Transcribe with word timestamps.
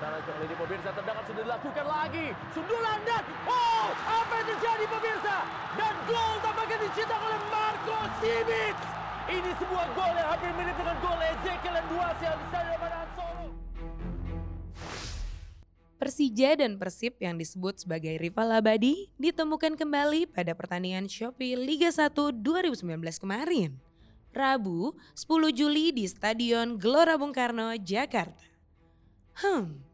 Pertahanan 0.00 0.24
kali 0.24 0.48
ini 0.48 0.56
pemirsa 0.56 0.90
tendangan 0.96 1.24
sudah 1.28 1.42
dilakukan 1.44 1.84
lagi. 1.84 2.26
Sundulan 2.56 2.98
dan 3.04 3.20
oh 3.44 3.92
apa 4.08 4.32
yang 4.32 4.46
terjadi 4.48 4.84
pemirsa? 4.88 5.36
Dan 5.76 5.94
gol 6.08 6.32
tampaknya 6.40 6.76
dicetak 6.88 7.20
oleh 7.20 7.40
Marco 7.52 7.98
Simic. 8.16 8.76
Ini 9.28 9.50
sebuah 9.60 9.86
gol 9.92 10.14
yang 10.16 10.28
hampir 10.32 10.50
mirip 10.56 10.76
dengan 10.80 10.96
gol 11.04 11.20
Ezekiel 11.20 11.76
Duasi 11.92 12.24
yang 12.24 12.38
di 12.40 12.44
Stadion 12.48 12.78
Manahan 12.80 13.10
Solo. 13.12 13.46
Persija 16.00 16.50
dan 16.56 16.72
Persib 16.80 17.14
yang 17.20 17.36
disebut 17.36 17.84
sebagai 17.84 18.16
rival 18.16 18.56
abadi 18.56 19.12
ditemukan 19.20 19.76
kembali 19.76 20.32
pada 20.32 20.56
pertandingan 20.56 21.12
Shopee 21.12 21.60
Liga 21.60 21.92
1 21.92 22.16
2019 22.40 22.88
kemarin. 23.20 23.76
Rabu 24.32 24.96
10 25.12 25.28
Juli 25.52 25.92
di 25.92 26.08
Stadion 26.08 26.80
Gelora 26.80 27.20
Bung 27.20 27.36
Karno, 27.36 27.76
Jakarta. 27.76 28.48
Hmm, 29.40 29.89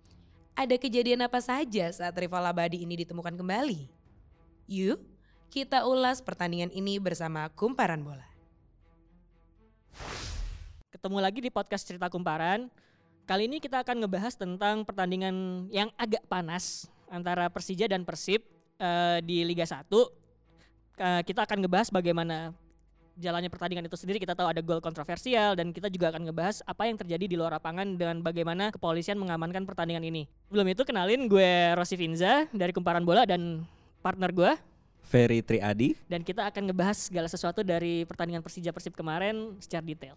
ada 0.57 0.75
kejadian 0.80 1.20
apa 1.20 1.36
saja 1.45 1.92
saat 1.92 2.16
rival 2.16 2.41
abadi 2.41 2.80
ini 2.80 3.05
ditemukan 3.05 3.37
kembali? 3.37 3.92
Yuk, 4.66 4.98
kita 5.52 5.84
ulas 5.84 6.24
pertandingan 6.24 6.73
ini 6.73 6.97
bersama 6.97 7.52
Kumparan 7.52 8.01
Bola. 8.01 8.24
Ketemu 10.88 11.19
lagi 11.20 11.45
di 11.45 11.52
podcast 11.52 11.84
Cerita 11.84 12.09
Kumparan. 12.09 12.73
Kali 13.28 13.52
ini 13.52 13.61
kita 13.61 13.84
akan 13.84 14.00
ngebahas 14.00 14.33
tentang 14.33 14.80
pertandingan 14.88 15.69
yang 15.69 15.92
agak 16.00 16.24
panas 16.24 16.88
antara 17.12 17.52
Persija 17.52 17.84
dan 17.84 18.09
Persib 18.09 18.41
uh, 18.80 19.20
di 19.20 19.45
Liga 19.45 19.69
1. 19.69 19.84
Uh, 19.92 20.09
kita 21.28 21.45
akan 21.45 21.69
ngebahas 21.69 21.92
bagaimana 21.92 22.56
jalannya 23.16 23.48
pertandingan 23.48 23.88
itu 23.88 23.97
sendiri. 23.97 24.20
Kita 24.20 24.37
tahu 24.37 24.47
ada 24.52 24.61
gol 24.61 24.79
kontroversial 24.84 25.56
dan 25.56 25.73
kita 25.73 25.88
juga 25.88 26.12
akan 26.12 26.29
ngebahas 26.30 26.61
apa 26.62 26.87
yang 26.87 26.97
terjadi 27.01 27.25
di 27.25 27.37
luar 27.37 27.56
lapangan 27.56 27.97
dan 27.97 28.20
bagaimana 28.20 28.70
kepolisian 28.70 29.16
mengamankan 29.16 29.65
pertandingan 29.65 30.05
ini. 30.05 30.29
Belum 30.52 30.69
itu 30.69 30.84
kenalin 30.84 31.27
gue 31.27 31.75
Rosi 31.75 31.97
Finza 31.97 32.47
dari 32.52 32.70
Kumparan 32.70 33.02
Bola 33.02 33.25
dan 33.25 33.65
partner 34.05 34.31
gue 34.31 34.53
Ferry 35.06 35.41
Triadi 35.42 35.94
dan 36.11 36.22
kita 36.22 36.47
akan 36.50 36.70
ngebahas 36.70 37.11
segala 37.11 37.31
sesuatu 37.31 37.62
dari 37.62 38.03
pertandingan 38.06 38.42
Persija 38.42 38.70
Persib 38.75 38.94
kemarin 38.94 39.55
secara 39.62 39.83
detail. 39.83 40.14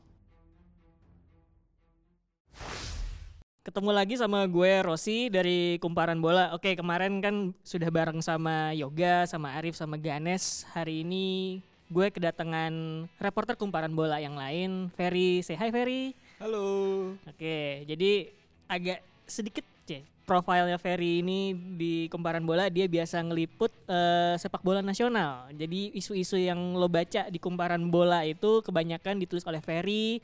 Ketemu 3.59 3.91
lagi 3.93 4.17
sama 4.17 4.41
gue 4.49 4.81
Rosi 4.81 5.29
dari 5.29 5.77
Kumparan 5.77 6.17
Bola. 6.17 6.57
Oke, 6.57 6.73
kemarin 6.73 7.21
kan 7.21 7.53
sudah 7.61 7.93
bareng 7.93 8.17
sama 8.17 8.73
Yoga, 8.73 9.29
sama 9.29 9.53
Arif, 9.53 9.77
sama 9.77 9.93
Ganes. 9.93 10.65
Hari 10.73 11.05
ini 11.05 11.59
gue 11.89 12.07
kedatangan 12.13 12.71
reporter 13.17 13.57
Kumparan 13.57 13.89
Bola 13.91 14.21
yang 14.21 14.37
lain, 14.37 14.93
Ferry. 14.93 15.41
Say 15.41 15.57
hi 15.57 15.73
Ferry. 15.73 16.13
Halo. 16.37 17.17
Oke, 17.25 17.83
jadi 17.89 18.29
agak 18.69 19.01
sedikit 19.25 19.65
cek 19.89 20.05
profilnya 20.29 20.77
Ferry 20.77 21.25
ini 21.25 21.57
di 21.57 22.05
Kumparan 22.13 22.45
Bola 22.45 22.69
dia 22.69 22.85
biasa 22.85 23.25
ngeliput 23.25 23.73
uh, 23.89 24.37
sepak 24.37 24.61
bola 24.61 24.85
nasional. 24.85 25.49
Jadi 25.49 25.89
isu-isu 25.97 26.37
yang 26.37 26.77
lo 26.77 26.85
baca 26.85 27.25
di 27.27 27.41
Kumparan 27.41 27.81
Bola 27.89 28.21
itu 28.21 28.61
kebanyakan 28.61 29.17
ditulis 29.17 29.43
oleh 29.49 29.59
Ferry 29.59 30.21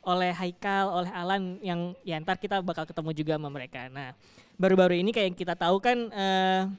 oleh 0.00 0.32
Haikal, 0.32 0.88
oleh 0.88 1.10
Alan 1.12 1.60
yang 1.60 1.92
ya 2.08 2.16
ntar 2.24 2.40
kita 2.40 2.64
bakal 2.64 2.88
ketemu 2.88 3.10
juga 3.12 3.32
sama 3.36 3.52
mereka. 3.52 3.90
Nah, 3.92 4.16
baru-baru 4.56 4.96
ini 4.96 5.12
kayak 5.12 5.36
kita 5.36 5.52
tahu 5.52 5.76
kan 5.76 5.98
uh, 6.08 6.72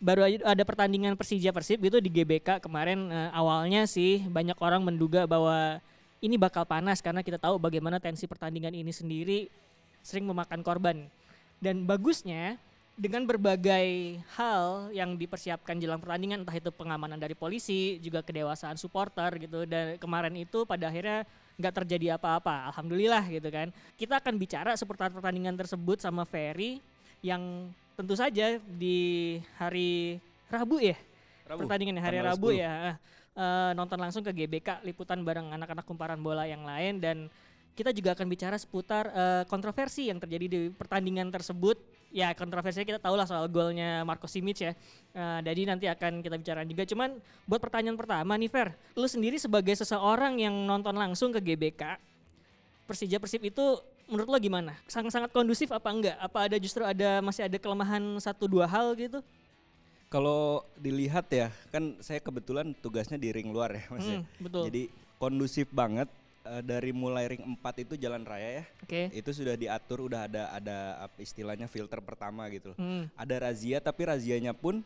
baru 0.00 0.24
ada 0.24 0.64
pertandingan 0.64 1.12
Persija 1.14 1.52
Persib 1.52 1.84
gitu 1.84 2.00
di 2.00 2.08
GBK 2.08 2.64
kemarin 2.64 3.12
uh, 3.12 3.30
awalnya 3.36 3.84
sih 3.84 4.24
banyak 4.26 4.56
orang 4.56 4.80
menduga 4.80 5.28
bahwa 5.28 5.76
ini 6.24 6.40
bakal 6.40 6.64
panas 6.64 7.04
karena 7.04 7.20
kita 7.20 7.36
tahu 7.36 7.60
bagaimana 7.60 8.00
tensi 8.00 8.24
pertandingan 8.24 8.72
ini 8.72 8.92
sendiri 8.92 9.52
sering 10.00 10.24
memakan 10.24 10.64
korban. 10.64 11.04
Dan 11.60 11.84
bagusnya 11.84 12.56
dengan 12.96 13.24
berbagai 13.24 14.20
hal 14.36 14.92
yang 14.92 15.16
dipersiapkan 15.16 15.80
jelang 15.80 16.00
pertandingan 16.00 16.44
entah 16.44 16.56
itu 16.56 16.68
pengamanan 16.68 17.16
dari 17.16 17.32
polisi 17.32 17.96
juga 18.00 18.20
kedewasaan 18.20 18.76
supporter 18.76 19.40
gitu 19.40 19.64
dan 19.64 19.96
kemarin 19.96 20.36
itu 20.36 20.68
pada 20.68 20.92
akhirnya 20.92 21.24
nggak 21.56 21.74
terjadi 21.80 22.20
apa-apa 22.20 22.68
alhamdulillah 22.72 23.24
gitu 23.32 23.48
kan 23.48 23.72
kita 23.96 24.20
akan 24.20 24.36
bicara 24.36 24.76
seputar 24.76 25.08
pertandingan 25.08 25.56
tersebut 25.56 26.00
sama 26.00 26.28
Ferry 26.28 26.84
yang 27.24 27.72
tentu 28.00 28.16
saja 28.16 28.56
di 28.64 29.36
hari 29.60 30.16
Rabu 30.48 30.80
ya 30.80 30.96
Rabu, 31.44 31.68
pertandingan 31.68 32.00
hari 32.00 32.16
tanggal 32.16 32.32
Rabu 32.32 32.48
10. 32.56 32.64
ya 32.64 32.96
uh, 33.36 33.70
nonton 33.76 34.00
langsung 34.00 34.24
ke 34.24 34.32
GBK 34.32 34.80
liputan 34.88 35.20
bareng 35.20 35.52
anak-anak 35.52 35.84
kumparan 35.84 36.16
bola 36.16 36.48
yang 36.48 36.64
lain 36.64 36.96
dan 36.96 37.28
kita 37.76 37.92
juga 37.92 38.16
akan 38.16 38.26
bicara 38.32 38.56
seputar 38.56 39.12
uh, 39.12 39.44
kontroversi 39.44 40.08
yang 40.08 40.16
terjadi 40.16 40.46
di 40.48 40.60
pertandingan 40.74 41.32
tersebut. 41.32 41.80
Ya 42.10 42.34
kontroversinya 42.34 42.82
kita 42.82 43.00
tahu 43.00 43.14
lah 43.14 43.24
soal 43.24 43.46
golnya 43.46 44.02
Marco 44.02 44.26
Simic 44.26 44.58
ya. 44.58 44.72
Uh, 45.14 45.38
jadi 45.40 45.70
nanti 45.70 45.86
akan 45.86 46.20
kita 46.20 46.36
bicarakan 46.36 46.66
juga. 46.68 46.82
Cuman 46.84 47.10
buat 47.46 47.62
pertanyaan 47.62 47.94
pertama 47.94 48.34
nih 48.36 48.50
Fer. 48.50 48.74
Lu 48.98 49.06
sendiri 49.06 49.38
sebagai 49.38 49.72
seseorang 49.78 50.36
yang 50.42 50.52
nonton 50.66 50.92
langsung 50.98 51.30
ke 51.30 51.40
GBK 51.40 51.96
Persija 52.90 53.22
Persib 53.22 53.46
itu 53.46 53.78
menurut 54.10 54.28
lo 54.28 54.38
gimana 54.38 54.74
sangat-sangat 54.84 55.30
kondusif 55.30 55.70
apa 55.70 55.88
enggak 55.88 56.16
apa 56.18 56.38
ada 56.50 56.56
justru 56.58 56.82
ada 56.82 57.22
masih 57.22 57.46
ada 57.46 57.56
kelemahan 57.56 58.02
satu 58.18 58.50
dua 58.50 58.66
hal 58.66 58.92
gitu 58.98 59.22
Kalau 60.10 60.66
dilihat 60.74 61.30
ya, 61.30 61.54
kan 61.70 61.94
saya 62.02 62.18
kebetulan 62.18 62.74
tugasnya 62.82 63.14
di 63.14 63.30
ring 63.30 63.46
luar 63.54 63.70
ya, 63.78 63.86
Mas. 63.94 64.02
ya. 64.02 64.18
Hmm, 64.18 64.26
betul. 64.42 64.62
Jadi 64.66 64.82
kondusif 65.22 65.70
banget 65.70 66.10
eh, 66.42 66.62
dari 66.66 66.90
mulai 66.90 67.30
ring 67.30 67.46
4 67.46 67.86
itu 67.86 67.94
jalan 67.94 68.26
raya 68.26 68.58
ya. 68.58 68.64
oke 68.82 69.14
Itu 69.14 69.30
sudah 69.30 69.54
diatur, 69.54 70.10
udah 70.10 70.26
ada 70.26 70.50
ada 70.50 70.78
apa 71.06 71.14
istilahnya 71.22 71.70
filter 71.70 72.02
pertama 72.02 72.50
gitu 72.50 72.74
loh. 72.74 72.78
Hmm, 72.82 73.06
Ada 73.14 73.38
razia 73.38 73.78
tapi 73.78 74.02
razianya 74.02 74.50
pun 74.50 74.82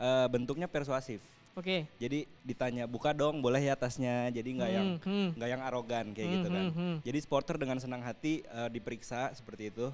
eh, 0.00 0.26
bentuknya 0.32 0.64
persuasif. 0.64 1.20
Oke 1.54 1.76
Jadi 1.98 2.26
ditanya 2.42 2.84
buka 2.84 3.10
dong, 3.14 3.40
boleh 3.40 3.62
ya 3.62 3.74
tasnya. 3.74 4.28
Jadi 4.30 4.48
nggak 4.58 4.70
yang 4.70 4.88
Hmm, 5.00 5.06
hmm. 5.06 5.28
nggak 5.38 5.50
yang 5.50 5.62
arogan 5.62 6.06
kayak 6.12 6.26
Hmm, 6.26 6.34
gitu 6.38 6.48
kan. 6.50 6.64
hmm, 6.68 6.74
hmm. 6.76 6.94
Jadi 7.06 7.18
supporter 7.22 7.56
dengan 7.56 7.78
senang 7.78 8.02
hati 8.02 8.42
eh, 8.44 8.68
diperiksa 8.70 9.32
seperti 9.32 9.70
itu 9.70 9.88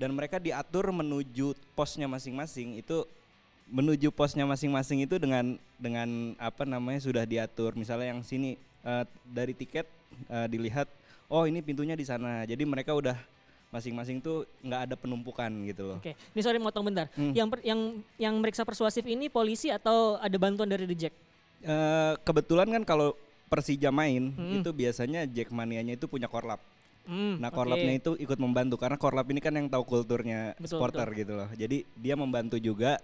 dan 0.00 0.16
mereka 0.16 0.40
diatur 0.40 0.88
menuju 0.90 1.52
posnya 1.76 2.08
masing-masing 2.08 2.80
itu 2.80 3.04
menuju 3.70 4.10
posnya 4.10 4.48
masing-masing 4.48 5.04
itu 5.04 5.20
dengan 5.20 5.54
dengan 5.76 6.34
apa 6.40 6.64
namanya 6.64 6.98
sudah 7.04 7.22
diatur. 7.28 7.76
Misalnya 7.76 8.16
yang 8.16 8.22
sini 8.24 8.56
eh, 8.82 9.04
dari 9.28 9.52
tiket 9.54 9.86
eh, 10.26 10.46
dilihat 10.48 10.88
oh 11.30 11.46
ini 11.46 11.60
pintunya 11.62 11.94
di 11.94 12.02
sana. 12.02 12.42
Jadi 12.48 12.64
mereka 12.66 12.96
udah 12.96 13.14
masing-masing 13.70 14.18
tuh 14.18 14.44
nggak 14.60 14.80
ada 14.90 14.94
penumpukan 14.98 15.48
gitu 15.64 15.94
loh. 15.94 15.98
Oke, 16.02 16.18
ini 16.18 16.40
sorry 16.42 16.58
motong 16.58 16.90
bentar. 16.90 17.06
Hmm. 17.14 17.30
Yang 17.30 17.48
per- 17.48 17.64
yang 17.64 17.80
yang 18.18 18.34
meriksa 18.36 18.66
persuasif 18.66 19.06
ini 19.06 19.30
polisi 19.30 19.70
atau 19.70 20.18
ada 20.18 20.34
bantuan 20.36 20.66
dari 20.66 20.84
The 20.84 20.96
Jack? 20.98 21.14
Eh, 21.62 22.12
kebetulan 22.22 22.68
kan 22.68 22.82
kalau 22.82 23.14
Persija 23.46 23.90
main 23.90 24.30
Hmm. 24.30 24.62
itu 24.62 24.70
biasanya 24.70 25.26
Jackmanianya 25.26 25.94
itu 25.94 26.06
punya 26.06 26.26
korlap. 26.26 26.58
Hmm, 27.02 27.42
Nah, 27.42 27.50
korlapnya 27.50 27.96
itu 27.96 28.14
ikut 28.14 28.38
membantu 28.38 28.78
karena 28.78 28.94
korlap 28.94 29.26
ini 29.26 29.42
kan 29.42 29.50
yang 29.50 29.66
tahu 29.66 29.82
kulturnya 29.82 30.54
Betul, 30.54 30.78
supporter 30.78 31.06
gitu 31.10 31.34
loh. 31.34 31.48
Jadi 31.50 31.82
dia 31.96 32.14
membantu 32.14 32.58
juga. 32.58 32.98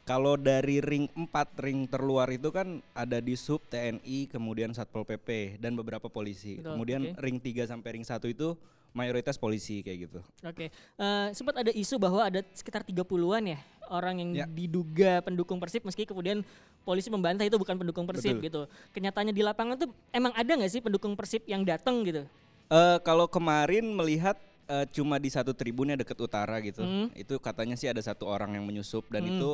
Kalau 0.00 0.34
dari 0.34 0.78
ring 0.78 1.06
4, 1.08 1.54
ring 1.58 1.86
terluar 1.86 2.26
itu 2.30 2.50
kan 2.50 2.78
ada 2.90 3.18
di 3.18 3.34
sub 3.34 3.62
TNI, 3.64 4.26
kemudian 4.26 4.70
Satpol 4.70 5.02
PP 5.02 5.58
dan 5.58 5.74
beberapa 5.74 6.06
polisi. 6.06 6.58
Betul, 6.58 6.72
kemudian 6.74 7.02
oke. 7.10 7.18
ring 7.18 7.38
3 7.38 7.62
sampai 7.64 7.90
ring 7.94 8.06
1 8.06 8.26
itu 8.26 8.54
mayoritas 8.90 9.36
polisi 9.36 9.80
kayak 9.80 9.98
gitu. 10.06 10.20
Oke, 10.42 10.68
Eh, 10.96 11.26
sempat 11.32 11.54
ada 11.56 11.70
isu 11.70 11.96
bahwa 11.96 12.22
ada 12.22 12.42
sekitar 12.50 12.82
30-an 12.82 13.44
ya 13.46 13.58
orang 13.88 14.16
yang 14.18 14.30
Ya. 14.34 14.46
diduga 14.46 15.18
pendukung 15.20 15.58
Persib 15.58 15.82
meski 15.82 16.02
kemudian 16.04 16.42
polisi 16.82 17.10
membantah 17.10 17.42
itu 17.42 17.54
bukan 17.54 17.74
pendukung 17.76 18.06
Persib 18.06 18.38
Betul. 18.38 18.46
gitu. 18.46 18.62
Kenyataannya 18.92 19.34
di 19.34 19.42
lapangan 19.42 19.74
tuh 19.78 19.90
emang 20.10 20.30
ada 20.34 20.46
nggak 20.46 20.70
sih 20.70 20.80
pendukung 20.80 21.14
Persib 21.14 21.42
yang 21.46 21.62
datang 21.62 22.02
gitu? 22.02 22.22
Eh 22.68 22.98
kalau 23.02 23.26
kemarin 23.26 23.86
melihat 23.90 24.38
eh, 24.66 24.86
cuma 24.90 25.18
di 25.18 25.26
satu 25.26 25.50
tribunnya 25.50 25.98
deket 25.98 26.14
utara 26.14 26.62
gitu. 26.62 26.82
Hmm. 26.82 27.10
Itu 27.12 27.38
katanya 27.38 27.74
sih 27.74 27.90
ada 27.90 27.98
satu 27.98 28.26
orang 28.26 28.54
yang 28.54 28.62
menyusup 28.62 29.10
dan 29.10 29.26
Hmm. 29.26 29.34
itu 29.34 29.50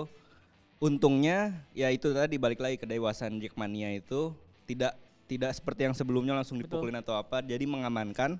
untungnya 0.76 1.56
ya 1.72 1.88
itu 1.88 2.12
tadi 2.12 2.36
balik 2.36 2.60
lagi 2.60 2.76
kedewasaan 2.76 3.40
Jackmania 3.40 3.96
itu 3.96 4.36
tidak 4.68 4.92
tidak 5.24 5.56
seperti 5.56 5.88
yang 5.88 5.96
sebelumnya 5.96 6.36
langsung 6.36 6.60
Betul. 6.60 6.84
dipukulin 6.84 7.00
atau 7.00 7.16
apa. 7.16 7.40
Jadi 7.40 7.64
mengamankan, 7.64 8.36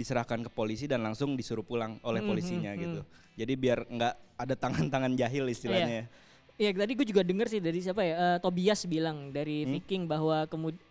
diserahkan 0.00 0.40
ke 0.40 0.50
polisi 0.50 0.88
dan 0.88 1.04
langsung 1.04 1.36
disuruh 1.36 1.60
pulang 1.60 2.00
oleh 2.00 2.24
Hmm, 2.24 2.30
polisinya 2.32 2.72
hmm, 2.72 2.80
gitu. 2.80 3.00
Jadi 3.36 3.52
biar 3.54 3.84
nggak 3.84 4.14
ada 4.40 4.54
tangan-tangan 4.56 5.12
jahil 5.12 5.44
istilahnya. 5.52 6.08
ya. 6.08 6.28
Iya 6.60 6.76
tadi 6.76 6.92
gue 6.92 7.06
juga 7.08 7.24
dengar 7.24 7.48
sih 7.48 7.56
dari 7.56 7.80
siapa 7.80 8.04
ya 8.04 8.14
eh, 8.16 8.38
Tobias 8.40 8.84
bilang 8.84 9.32
dari 9.32 9.64
Hmm? 9.64 9.80
Viking 9.80 10.04
bahwa 10.04 10.44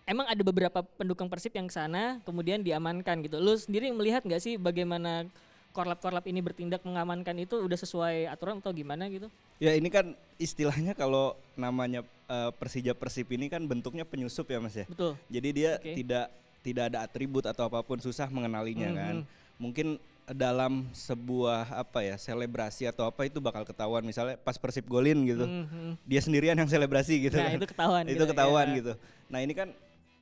emang 0.05 0.25
ada 0.25 0.41
beberapa 0.41 0.81
pendukung 0.81 1.29
Persib 1.29 1.53
yang 1.53 1.69
sana 1.69 2.17
kemudian 2.25 2.61
diamankan 2.61 3.21
gitu. 3.21 3.37
Lu 3.37 3.53
sendiri 3.53 3.89
melihat 3.93 4.25
nggak 4.25 4.41
sih 4.41 4.57
bagaimana 4.57 5.29
korlap-korlap 5.69 6.25
ini 6.25 6.41
bertindak 6.41 6.81
mengamankan 6.81 7.37
itu 7.37 7.61
udah 7.61 7.77
sesuai 7.77 8.25
aturan 8.33 8.57
atau 8.57 8.73
gimana 8.73 9.05
gitu? 9.13 9.29
Ya 9.61 9.77
ini 9.77 9.93
kan 9.93 10.17
istilahnya 10.41 10.97
kalau 10.97 11.37
namanya 11.53 12.01
eh, 12.25 12.49
Persija 12.57 12.97
Persib 12.97 13.29
ini 13.29 13.45
kan 13.45 13.61
bentuknya 13.69 14.09
penyusup 14.09 14.49
ya 14.49 14.57
Mas 14.57 14.73
ya. 14.73 14.89
Betul. 14.89 15.13
Jadi 15.29 15.49
dia 15.53 15.77
Oke. 15.77 15.93
tidak 15.93 16.33
tidak 16.59 16.91
ada 16.91 17.01
atribut 17.01 17.43
atau 17.43 17.65
apa 17.65 17.79
pun 17.81 17.97
susah 17.97 18.27
mengenalinya 18.27 18.89
Mhm. 18.89 18.97
kan. 18.97 19.15
Mungkin 19.57 19.87
dalam 20.29 20.85
sebuah 20.93 21.73
apa 21.73 22.05
ya 22.05 22.13
selebrasi 22.13 22.85
atau 22.85 23.01
apa 23.01 23.25
itu 23.25 23.41
bakal 23.41 23.65
ketahuan 23.65 24.05
misalnya 24.05 24.37
pas 24.37 24.61
Persib 24.61 24.85
golin 24.85 25.25
gitu 25.25 25.41
Hmm, 25.41 25.65
hmm. 25.65 25.93
dia 26.05 26.21
sendirian 26.21 26.53
yang 26.53 26.69
selebrasi 26.69 27.17
gitu 27.25 27.33
Nah, 27.33 27.49
kan. 27.49 27.57
itu 27.57 27.65
ketahuan 27.65 28.03
itu 28.05 28.13
gitu, 28.13 28.25
ketahuan 28.29 28.67
iya. 28.69 28.77
gitu 28.77 28.93
nah 29.25 29.39
ini 29.41 29.57
kan 29.57 29.73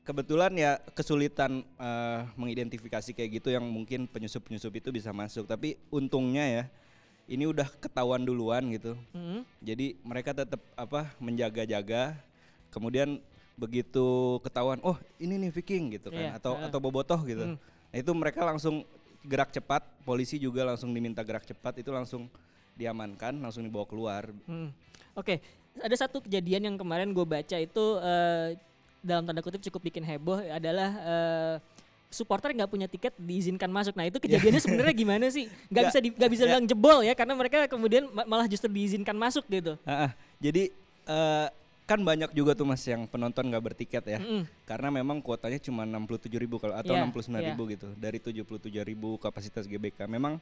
kebetulan 0.08 0.56
ya 0.56 0.80
kesulitan 0.96 1.60
eh, 1.60 2.20
mengidentifikasi 2.40 3.12
kayak 3.12 3.30
gitu 3.36 3.52
yang 3.52 3.68
mungkin 3.68 4.08
penyusup 4.08 4.48
penyusup 4.48 4.72
itu 4.72 4.96
bisa 4.96 5.12
masuk 5.12 5.44
tapi 5.44 5.76
untungnya 5.92 6.48
ya 6.48 6.64
ini 7.28 7.44
udah 7.44 7.68
ketahuan 7.76 8.24
duluan 8.24 8.64
gitu 8.72 8.96
Hmm. 9.12 9.44
jadi 9.60 9.92
mereka 10.08 10.32
tetap 10.32 10.64
apa 10.80 11.12
menjaga-jaga 11.20 12.16
kemudian 12.72 13.20
begitu 13.58 14.08
ketahuan 14.40 14.78
oh 14.82 14.96
ini 15.18 15.36
nih 15.36 15.52
Viking 15.52 15.98
gitu 15.98 16.14
kan 16.14 16.22
Iya, 16.24 16.38
atau 16.38 16.54
heeh. 16.54 16.70
atau 16.70 16.80
bobotoh 16.80 17.18
gitu 17.26 17.44
Hmm. 17.44 17.58
nah 17.90 17.98
itu 17.98 18.12
mereka 18.14 18.46
langsung 18.46 18.86
gerak 19.26 19.50
cepat 19.50 19.82
polisi 20.06 20.38
juga 20.38 20.62
langsung 20.64 20.94
diminta 20.94 21.20
gerak 21.20 21.44
cepat 21.44 21.82
itu 21.82 21.90
langsung 21.90 22.30
diamankan 22.74 23.34
langsung 23.36 23.66
dibawa 23.66 23.84
keluar 23.84 24.30
Hmm. 24.46 24.70
Oke, 25.12 25.42
ada 25.76 25.96
satu 25.98 26.22
kejadian 26.22 26.62
yang 26.64 26.76
kemarin 26.78 27.10
gue 27.10 27.26
baca 27.26 27.58
itu 27.58 27.86
eh, 27.98 28.54
dalam 29.02 29.26
tanda 29.26 29.42
kutip 29.42 29.58
cukup 29.64 29.82
bikin 29.84 30.06
heboh 30.06 30.38
adalah 30.46 30.90
eh, 30.94 31.56
supporter 32.08 32.54
nggak 32.54 32.70
punya 32.70 32.86
tiket 32.86 33.18
diizinkan 33.18 33.66
masuk. 33.68 33.98
Nah 33.98 34.06
itu 34.06 34.22
kejadiannya 34.22 34.62
sebenarnya 34.70 34.94
gimana 34.94 35.26
sih? 35.28 35.50
Nggak 35.50 35.66
Nggak, 35.74 35.86
bisa 35.90 35.98
di, 35.98 36.10
nggak 36.14 36.30
bisa 36.30 36.44
ya. 36.44 36.48
bilang 36.48 36.66
jebol 36.66 37.00
ya 37.02 37.18
karena 37.18 37.34
mereka 37.34 37.66
kemudian 37.66 38.06
ma- 38.14 38.30
malah 38.30 38.46
justru 38.46 38.70
diizinkan 38.70 39.18
masuk 39.18 39.42
gitu. 39.48 39.74
Ah, 39.82 40.06
ah. 40.06 40.12
jadi 40.38 40.70
eh, 41.04 41.48
kan 41.88 41.98
banyak 41.98 42.30
juga 42.32 42.52
tuh 42.52 42.68
mas 42.68 42.84
yang 42.84 43.08
penonton 43.08 43.48
nggak 43.48 43.64
bertiket 43.64 44.04
ya 44.06 44.20
Mm-mm. 44.20 44.44
karena 44.64 44.92
memang 44.92 45.18
kuotanya 45.18 45.56
cuma 45.58 45.82
67.000 45.82 46.36
ribu 46.38 46.60
kalau 46.60 46.76
atau 46.76 46.92
Iya, 46.92 47.08
69.000 47.08 47.48
ribu 47.48 47.64
gitu 47.72 47.88
dari 47.96 48.20
77.000 48.20 48.44
ribu 48.84 49.16
kapasitas 49.16 49.64
GBK 49.64 50.04
memang 50.06 50.36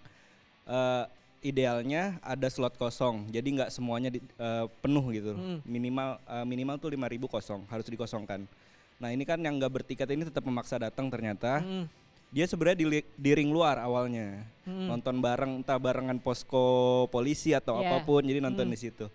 eh, 0.66 1.04
idealnya 1.40 2.18
ada 2.20 2.50
slot 2.50 2.74
kosong 2.74 3.30
jadi 3.30 3.46
nggak 3.46 3.70
semuanya 3.70 4.10
di- 4.10 4.26
eh, 4.36 4.66
penuh 4.80 5.06
gitu 5.12 5.32
Mm. 5.32 5.60
minimal 5.64 6.10
eh, 6.20 6.44
minimal 6.44 6.76
tuh 6.76 6.90
5.000 6.90 7.06
ribu 7.08 7.28
kosong 7.28 7.62
harus 7.68 7.86
dikosongkan 7.86 8.50
nah 8.98 9.14
ini 9.14 9.22
kan 9.22 9.38
yang 9.38 9.56
nggak 9.56 9.70
bertiket 9.72 10.10
ini 10.10 10.26
tetap 10.26 10.42
memaksa 10.42 10.82
datang 10.82 11.06
ternyata 11.08 11.62
Mm. 11.62 11.86
dia 12.34 12.50
sebenarnya 12.50 12.78
di, 12.80 12.86
di 13.06 13.32
ring 13.32 13.54
luar 13.54 13.78
awalnya 13.78 14.42
Mm. 14.66 14.90
nonton 14.90 15.22
bareng 15.22 15.62
entah 15.62 15.78
barengan 15.78 16.18
posko 16.18 16.66
polisi 17.08 17.54
atau 17.54 17.78
Iya. 17.78 17.94
apa 17.94 17.98
pun 18.02 18.26
jadi 18.26 18.42
nonton 18.42 18.66
Hmm. 18.66 18.74
di 18.74 18.80
situ 18.82 19.06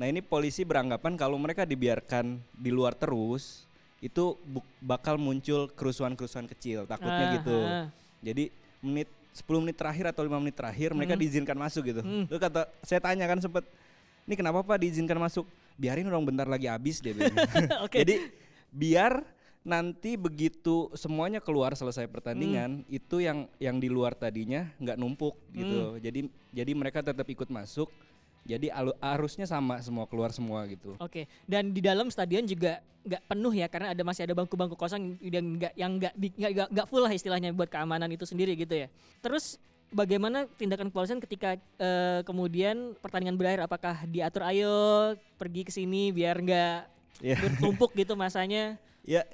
nah 0.00 0.08
ini 0.08 0.24
polisi 0.24 0.64
beranggapan 0.64 1.12
kalau 1.12 1.36
mereka 1.36 1.68
dibiarkan 1.68 2.40
di 2.56 2.72
luar 2.72 2.96
terus 2.96 3.68
itu 4.00 4.32
bakal 4.80 5.20
muncul 5.20 5.68
kerusuhan-kerusuhan 5.68 6.48
kecil 6.48 6.88
takutnya 6.88 7.26
Ah, 7.26 7.32
gitu 7.36 7.58
ah. 7.60 7.86
jadi 8.24 8.48
menit 8.80 9.12
10 9.30 9.44
menit 9.60 9.76
terakhir 9.76 10.08
atau 10.08 10.24
lima 10.24 10.40
menit 10.40 10.56
terakhir 10.56 10.96
mereka 10.96 11.12
Hmm. 11.12 11.20
diizinkan 11.20 11.52
masuk 11.54 11.84
gitu 11.84 12.00
Hmm. 12.00 12.24
Terus 12.24 12.40
kata 12.40 12.64
saya 12.80 12.98
tanya 12.98 13.28
kan 13.28 13.38
sempet 13.38 13.68
ini 14.24 14.34
kenapa 14.34 14.64
pak 14.64 14.80
diizinkan 14.80 15.20
masuk 15.20 15.44
biarin 15.76 16.08
orang 16.08 16.24
bentar 16.24 16.48
lagi 16.48 16.64
habis 16.64 16.98
dia 16.98 17.12
bilang. 17.12 17.36
Oke. 17.84 18.00
jadi 18.02 18.32
biar 18.72 19.20
nanti 19.60 20.16
begitu 20.16 20.88
semuanya 20.94 21.36
keluar 21.38 21.76
selesai 21.76 22.08
Hmm. 22.08 22.14
pertandingan 22.16 22.70
itu 22.88 23.20
yang 23.20 23.44
yang 23.60 23.76
di 23.76 23.92
luar 23.92 24.16
tadinya 24.16 24.64
nggak 24.80 24.96
numpuk 24.96 25.36
gitu 25.52 25.92
Hmm. 25.92 26.00
jadi 26.00 26.20
jadi 26.56 26.72
mereka 26.72 27.04
tetap 27.04 27.28
ikut 27.28 27.52
masuk 27.52 27.92
jadi 28.44 28.72
alu- 28.72 28.96
arusnya 28.98 29.44
sama 29.44 29.78
semua 29.84 30.08
keluar 30.08 30.32
semua 30.32 30.64
gitu 30.66 30.96
Oke, 30.98 31.28
dan 31.44 31.70
di 31.70 31.80
dalam 31.84 32.08
stadion 32.08 32.44
juga 32.44 32.80
nggak 33.00 33.22
penuh 33.32 33.52
ya 33.56 33.66
karena 33.72 33.96
ada 33.96 34.02
masih 34.04 34.28
ada 34.28 34.36
bangku-bangku 34.36 34.76
kosong 34.76 35.16
yang 35.24 35.56
nggak 35.56 35.72
yang 35.72 35.92
nggak 35.96 36.14
nggak 36.68 36.86
full 36.88 37.00
lah 37.00 37.12
istilahnya 37.12 37.48
buat 37.56 37.72
keamanan 37.72 38.12
itu 38.12 38.28
sendiri 38.28 38.52
gitu 38.60 38.76
ya. 38.76 38.92
Terus 39.24 39.56
bagaimana 39.88 40.44
tindakan 40.60 40.92
kepolisian 40.92 41.20
ketika 41.24 41.56
eh, 41.80 42.20
kemudian 42.28 42.92
pertandingan 43.00 43.40
berakhir? 43.40 43.64
Apakah 43.64 44.04
diatur 44.04 44.44
ayo 44.52 44.74
pergi 45.40 45.64
ke 45.64 45.72
sini 45.72 46.12
biar 46.12 46.44
nggak 46.44 46.78
ya 47.24 47.36
bertumpuk 47.40 47.96
gitu 47.96 48.12
masanya? 48.20 48.76
ya 49.16 49.24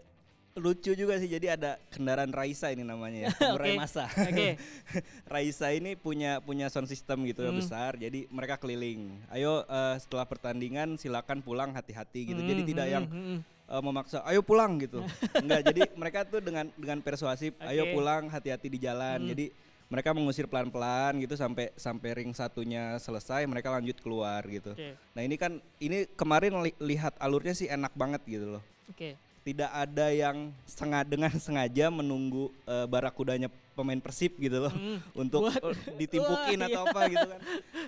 lucu 0.56 0.92
juga 0.92 1.20
sih 1.20 1.28
jadi 1.28 1.52
ada 1.52 1.76
kendaraan 1.88 2.32
Raisa 2.32 2.72
ini 2.72 2.80
namanya 2.80 3.28
ya 3.28 3.30
pengurai 3.36 3.72
Oke. 3.72 3.78
massa 3.78 4.08
Oke. 4.08 4.56
Raisa 5.32 5.68
ini 5.70 5.94
punya 5.94 6.40
punya 6.40 6.66
sound 6.66 6.88
system 6.88 7.22
gitu 7.24 7.40
ya, 7.40 7.52
Hmm. 7.52 7.60
besar 7.60 7.94
jadi 7.94 8.24
mereka 8.28 8.56
keliling 8.56 9.20
ayo 9.28 9.62
eh, 9.62 9.96
setelah 9.98 10.24
pertandingan 10.24 10.96
silakan 10.96 11.40
pulang 11.40 11.70
hati-hati 11.70 12.32
gitu 12.32 12.40
jadi 12.40 12.58
Hmm, 12.58 12.70
tidak 12.72 12.86
hmm, 12.86 12.94
yang 12.94 13.04
hmm, 13.04 13.38
eh, 13.68 13.82
memaksa 13.82 14.24
ayo 14.24 14.40
pulang 14.40 14.80
gitu 14.80 15.04
enggak 15.44 15.60
jadi 15.66 15.80
mereka 15.92 16.24
tuh 16.24 16.40
dengan 16.40 16.72
dengan 16.72 16.98
persuasif 17.00 17.52
ayo 17.62 17.84
Oke. 17.84 17.92
pulang 17.92 18.26
hati-hati 18.26 18.66
di 18.66 18.78
jalan 18.78 19.20
Hmm. 19.20 19.30
jadi 19.30 19.46
mereka 19.86 20.10
mengusir 20.10 20.50
pelan-pelan 20.50 21.20
gitu 21.20 21.38
sampai 21.38 21.70
sampai 21.74 22.10
ring 22.12 22.32
satunya 22.32 22.96
selesai 22.96 23.44
mereka 23.44 23.70
lanjut 23.70 23.94
keluar 24.00 24.40
gitu 24.42 24.72
Oke. 24.72 24.96
nah 25.12 25.20
ini 25.20 25.36
kan 25.36 25.60
ini 25.78 26.08
kemarin 26.10 26.58
li- 26.58 26.74
lihat 26.80 27.14
alurnya 27.16 27.52
sih 27.52 27.68
enak 27.68 27.92
banget 27.92 28.24
gitu 28.24 28.56
loh 28.56 28.62
Oke. 28.88 29.14
Tidak 29.46 29.70
ada 29.70 30.10
yang 30.10 30.50
sengaja 30.66 31.06
dengan 31.06 31.30
sengaja 31.38 31.86
menunggu 31.86 32.50
eh, 32.66 32.86
barakudanya 32.90 33.46
pemain 33.78 34.00
Persib 34.02 34.34
gitu 34.42 34.58
loh 34.66 34.74
Hmm. 34.74 34.98
untuk 35.22 35.46
eh, 35.46 35.76
ditimpukin 36.02 36.58
Wah, 36.58 36.66
atau 36.66 36.82
iya. 36.82 36.90
apa 36.90 37.00
gitu 37.06 37.26
kan. 37.30 37.40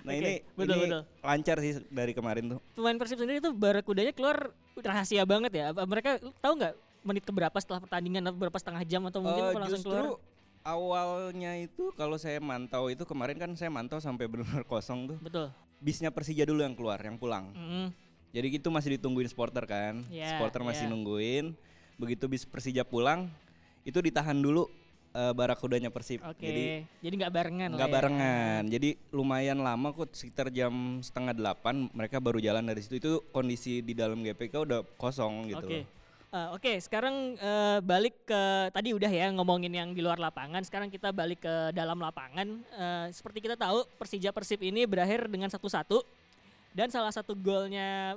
Nah 0.06 0.12
Oke, 0.14 0.20
ini 0.22 0.32
betul, 0.54 0.76
ini 0.78 0.86
betul. 0.86 1.02
lancar 1.26 1.56
sih 1.58 1.72
dari 1.90 2.12
kemarin 2.14 2.44
tuh. 2.54 2.60
Pemain 2.78 2.94
Persib 2.94 3.18
sendiri 3.18 3.42
itu 3.42 3.50
barakudanya 3.50 4.14
keluar 4.14 4.54
rahasia 4.78 5.26
banget 5.26 5.52
ya. 5.58 5.74
Mereka 5.74 6.22
tahu 6.38 6.52
nggak 6.62 6.74
menit 7.02 7.24
keberapa 7.26 7.56
setelah 7.58 7.82
pertandingan 7.82 8.22
atau 8.30 8.38
berapa 8.38 8.58
setengah 8.62 8.82
jam 8.86 9.02
atau 9.10 9.18
mungkin 9.18 9.42
apa 9.50 9.58
langsung 9.58 9.82
keluar? 9.82 10.06
awalnya 10.68 11.56
itu 11.64 11.90
kalau 11.96 12.20
saya 12.20 12.36
mantau 12.44 12.92
itu 12.92 13.00
kemarin 13.08 13.40
kan 13.40 13.50
saya 13.56 13.72
mantau 13.72 13.98
sampai 13.98 14.30
benar-benar 14.30 14.62
kosong 14.68 15.10
tuh. 15.10 15.18
Betul. 15.18 15.50
Bisnya 15.82 16.10
Persija 16.14 16.46
dulu 16.46 16.62
yang 16.62 16.74
keluar, 16.78 16.98
yang 17.02 17.16
pulang. 17.18 17.50
Mm. 17.54 17.88
Jadi 18.32 18.46
gitu 18.60 18.68
masih 18.68 19.00
ditungguin 19.00 19.28
supporter 19.28 19.64
kan. 19.64 20.04
Iya, 20.12 20.36
supporter 20.36 20.60
masih 20.60 20.84
iya. 20.86 20.92
nungguin. 20.92 21.56
Begitu 21.96 22.24
bis 22.28 22.44
Persija 22.44 22.84
pulang, 22.84 23.26
itu 23.88 23.98
ditahan 23.98 24.36
dulu 24.36 24.68
eh, 25.16 25.32
barakudanya 25.32 25.88
Persib. 25.88 26.20
Oke. 26.22 26.44
Jadi 26.44 26.64
Jadi 27.00 27.14
nggak 27.24 27.32
barengan 27.32 27.70
nggak 27.72 27.90
ya. 27.90 27.94
barengan 27.94 28.62
jadi 28.68 28.90
lumayan 29.10 29.58
lama 29.64 29.96
kok 29.96 30.12
sekitar 30.12 30.52
jam 30.52 31.00
setengah 31.00 31.32
delapan 31.32 31.88
mereka 31.96 32.20
baru 32.20 32.38
jalan 32.38 32.68
dari 32.68 32.80
situ 32.84 33.00
itu 33.00 33.12
kondisi 33.32 33.80
di 33.80 33.96
dalam 33.96 34.20
GPK 34.20 34.54
udah 34.68 34.80
kosong 35.00 35.48
gitu 35.48 35.64
Oke. 35.64 35.78
loh. 35.82 35.96
Eh, 36.28 36.48
Oke, 36.52 36.72
sekarang 36.84 37.40
eh, 37.40 37.80
balik 37.80 38.28
ke 38.28 38.68
tadi 38.68 38.92
udah 38.92 39.08
ya 39.08 39.32
ngomongin 39.32 39.72
yang 39.72 39.88
di 39.96 40.04
luar 40.04 40.20
lapangan. 40.20 40.60
Sekarang 40.60 40.92
kita 40.92 41.08
balik 41.08 41.40
ke 41.40 41.72
dalam 41.72 41.96
lapangan. 41.96 42.44
Eh, 42.68 43.06
seperti 43.16 43.48
kita 43.48 43.56
tahu 43.56 43.88
Persija 43.96 44.28
Persib 44.28 44.60
ini 44.60 44.84
berakhir 44.84 45.24
dengan 45.32 45.48
satu-satu 45.48 46.04
dan 46.76 46.88
salah 46.92 47.12
satu 47.12 47.32
golnya 47.36 48.16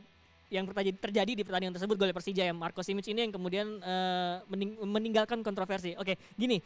yang 0.52 0.68
terjadi, 1.00 1.32
di 1.32 1.44
pertandingan 1.48 1.80
tersebut 1.80 1.96
gol 1.96 2.12
Persija 2.12 2.44
yang 2.44 2.60
Marco 2.60 2.84
Simic 2.84 3.08
ini 3.08 3.24
yang 3.24 3.34
kemudian 3.34 3.80
eh, 3.80 4.36
mening- 4.52 4.75
meninggalkan 4.84 5.40
kontroversi. 5.40 5.96
Oke, 5.96 6.20
gini. 6.36 6.60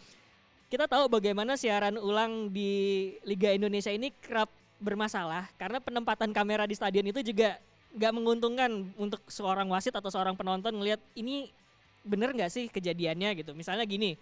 Kita 0.65 0.89
tahu 0.89 1.05
bagaimana 1.05 1.53
siaran 1.53 1.93
ulang 2.01 2.49
di 2.49 3.13
Liga 3.21 3.53
Indonesia 3.53 3.93
ini 3.93 4.09
kerap 4.17 4.49
bermasalah 4.81 5.47
karena 5.61 5.77
penempatan 5.77 6.33
kamera 6.33 6.65
di 6.65 6.73
stadion 6.73 7.05
itu 7.05 7.21
juga 7.21 7.61
nggak 7.95 8.11
menguntungkan 8.11 8.91
untuk 8.97 9.21
seorang 9.29 9.69
wasit 9.71 9.93
atau 9.93 10.09
seorang 10.11 10.35
penonton 10.35 10.73
ngelihat 10.75 10.99
ini 11.15 11.53
bener 12.01 12.33
nggak 12.33 12.49
sih 12.49 12.65
kejadiannya 12.67 13.37
gitu. 13.39 13.53
Misalnya 13.53 13.85
gini, 13.85 14.17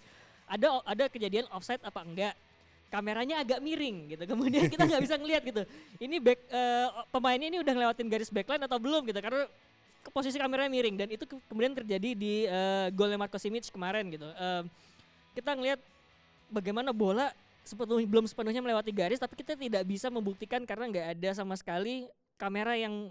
ada 0.46 0.84
ada 0.84 1.08
kejadian 1.08 1.48
offside 1.50 1.82
apa 1.82 2.04
enggak? 2.04 2.36
Kameranya 2.94 3.42
agak 3.42 3.58
miring 3.58 4.14
gitu. 4.14 4.24
Kemudian 4.30 4.70
kita 4.70 4.86
nggak 4.86 5.02
bisa 5.02 5.18
ngelihat 5.18 5.42
gitu. 5.42 5.66
Ini 5.98 6.22
back 6.22 6.40
eh, 6.46 6.88
pemainnya 7.10 7.50
ini 7.50 7.58
udah 7.58 7.74
ngelewatin 7.74 8.06
garis 8.06 8.30
backline 8.30 8.62
atau 8.62 8.78
belum 8.78 9.10
gitu 9.10 9.18
karena 9.18 9.50
posisi 10.14 10.38
kameranya 10.38 10.70
miring 10.70 10.96
dan 11.02 11.10
itu 11.10 11.26
ke- 11.26 11.42
kemudian 11.50 11.74
terjadi 11.74 12.14
di 12.14 12.46
eh, 12.46 12.94
golnya 12.94 13.18
Marco 13.18 13.42
Simic 13.42 13.66
kemarin 13.74 14.14
gitu. 14.14 14.30
Eh, 14.30 14.64
kita 15.34 15.58
ngelihat 15.58 15.82
bagaimana 16.54 16.94
bola 16.94 17.34
sepenuhnya 17.66 18.06
belum 18.06 18.30
sepenuhnya 18.30 18.62
melewati 18.62 18.94
garis 18.94 19.18
tapi 19.18 19.40
kita 19.40 19.58
tidak 19.58 19.88
bisa 19.88 20.14
membuktikan 20.14 20.62
karena 20.68 20.86
nggak 20.92 21.08
ada 21.18 21.30
sama 21.34 21.58
sekali 21.58 22.06
kamera 22.38 22.78
yang 22.78 23.10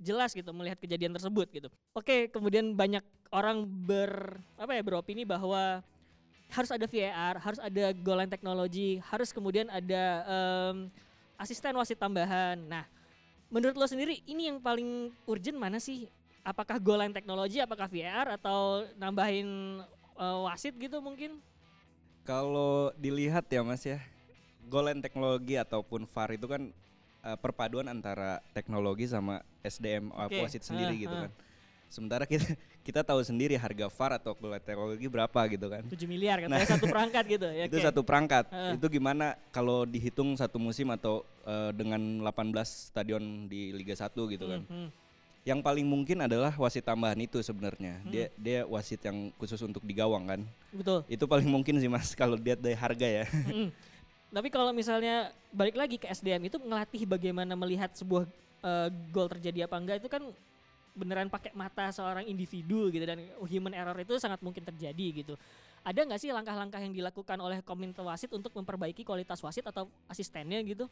jelas 0.00 0.32
gitu 0.32 0.48
melihat 0.56 0.80
kejadian 0.80 1.12
tersebut 1.12 1.46
gitu. 1.52 1.68
Oke, 1.92 2.32
kemudian 2.32 2.72
banyak 2.72 3.04
orang 3.30 3.68
ber 3.68 4.40
apa 4.56 4.72
ya 4.72 4.82
beropini 4.82 5.28
bahwa 5.28 5.84
harus 6.50 6.70
ada 6.74 6.86
VAR, 6.86 7.34
harus 7.38 7.60
ada 7.62 7.84
goal 7.94 8.18
line 8.18 8.30
teknologi, 8.30 8.98
harus 9.06 9.30
kemudian 9.30 9.70
ada 9.70 10.04
em, 10.26 10.76
asisten 11.38 11.78
wasit 11.78 11.96
tambahan. 11.96 12.58
Nah, 12.66 12.84
menurut 13.48 13.78
lo 13.78 13.86
sendiri 13.86 14.18
ini 14.26 14.50
yang 14.50 14.58
paling 14.58 15.14
urgent 15.30 15.56
mana 15.56 15.78
sih? 15.78 16.10
Apakah 16.42 16.82
goal 16.82 16.98
line 16.98 17.14
teknologi, 17.14 17.62
apakah 17.62 17.86
VAR 17.86 18.34
atau 18.34 18.82
nambahin 18.98 19.80
eh, 20.18 20.38
wasit 20.50 20.74
gitu 20.74 20.98
mungkin? 20.98 21.38
Kalau 22.26 22.92
dilihat 22.98 23.46
ya 23.48 23.62
Mas 23.62 23.86
ya, 23.86 24.02
goal 24.66 24.90
line 24.90 25.00
teknologi 25.00 25.54
ataupun 25.54 26.04
VAR 26.10 26.34
itu 26.34 26.46
kan 26.50 26.62
eh, 27.22 27.38
perpaduan 27.38 27.86
antara 27.86 28.42
teknologi 28.50 29.06
sama 29.06 29.46
SDM 29.62 30.10
uh, 30.10 30.26
Oke, 30.26 30.42
wasit 30.42 30.66
sendiri 30.66 30.98
ah, 30.98 31.02
gitu 31.06 31.14
ah. 31.14 31.22
kan. 31.28 31.32
Sementara 31.90 32.22
kita 32.22 32.46
kita 32.86 33.00
tahu 33.02 33.18
sendiri 33.20 33.58
harga 33.58 33.90
VAR 33.90 34.22
atau 34.22 34.32
teknologi 34.62 35.10
berapa 35.10 35.40
gitu 35.50 35.66
kan. 35.66 35.82
7 35.90 36.06
miliar 36.06 36.38
katanya 36.38 36.62
Nah. 36.62 36.70
satu 36.70 36.86
perangkat 36.94 37.24
gitu 37.26 37.46
ya. 37.50 37.64
itu 37.66 37.76
oke. 37.76 37.86
satu 37.90 38.00
perangkat. 38.06 38.44
Heeh. 38.48 38.78
Itu 38.78 38.86
gimana 38.86 39.34
kalau 39.50 39.82
dihitung 39.82 40.38
satu 40.38 40.62
musim 40.62 40.86
atau 40.94 41.26
eh, 41.42 41.74
dengan 41.74 41.98
18 42.22 42.94
stadion 42.94 43.20
di 43.50 43.74
Liga 43.74 43.98
1 43.98 44.14
gitu 44.14 44.46
kan. 44.46 44.62
Hmm, 44.70 44.86
hmm. 44.86 44.88
Yang 45.40 45.60
paling 45.64 45.86
mungkin 45.88 46.20
adalah 46.20 46.52
wasit 46.54 46.86
tambahan 46.86 47.18
itu 47.18 47.42
sebenarnya. 47.42 47.98
Hmm. 48.06 48.10
Dia 48.14 48.26
dia 48.38 48.60
wasit 48.70 49.02
yang 49.02 49.34
khusus 49.34 49.58
untuk 49.66 49.82
di 49.82 49.92
gawang 49.92 50.30
kan. 50.30 50.40
Betul. 50.70 51.02
Itu 51.10 51.26
paling 51.26 51.50
mungkin 51.50 51.74
sih 51.82 51.90
Mas 51.90 52.14
kalau 52.20 52.38
lihat 52.38 52.62
dari 52.62 52.78
harga 52.78 53.08
ya. 53.08 53.26
Mm-mm. 53.50 53.68
Tapi 54.30 54.46
kalau 54.46 54.70
misalnya 54.70 55.34
balik 55.50 55.74
lagi 55.74 55.98
ke 55.98 56.06
SDM 56.06 56.46
itu 56.46 56.54
ngelatih 56.54 57.02
bagaimana 57.02 57.58
melihat 57.58 57.90
sebuah 57.98 58.30
eh, 58.62 58.88
gol 59.10 59.26
terjadi 59.26 59.66
apa 59.66 59.74
enggak 59.74 59.98
itu 59.98 60.06
kan 60.06 60.22
beneran 61.00 61.32
pakai 61.32 61.56
mata 61.56 61.88
seorang 61.88 62.28
individu 62.28 62.92
gitu 62.92 63.08
dan 63.08 63.16
human 63.48 63.72
error 63.72 63.96
itu 63.96 64.20
sangat 64.20 64.44
mungkin 64.44 64.60
terjadi 64.60 65.24
gitu. 65.24 65.34
Ada 65.80 66.04
nggak 66.04 66.20
sih 66.20 66.28
langkah-langkah 66.28 66.76
yang 66.76 66.92
dilakukan 66.92 67.40
oleh 67.40 67.64
komite 67.64 68.04
wasit 68.04 68.28
untuk 68.36 68.52
memperbaiki 68.52 69.00
kualitas 69.00 69.40
wasit 69.40 69.64
atau 69.64 69.88
asistennya 70.12 70.60
gitu? 70.60 70.84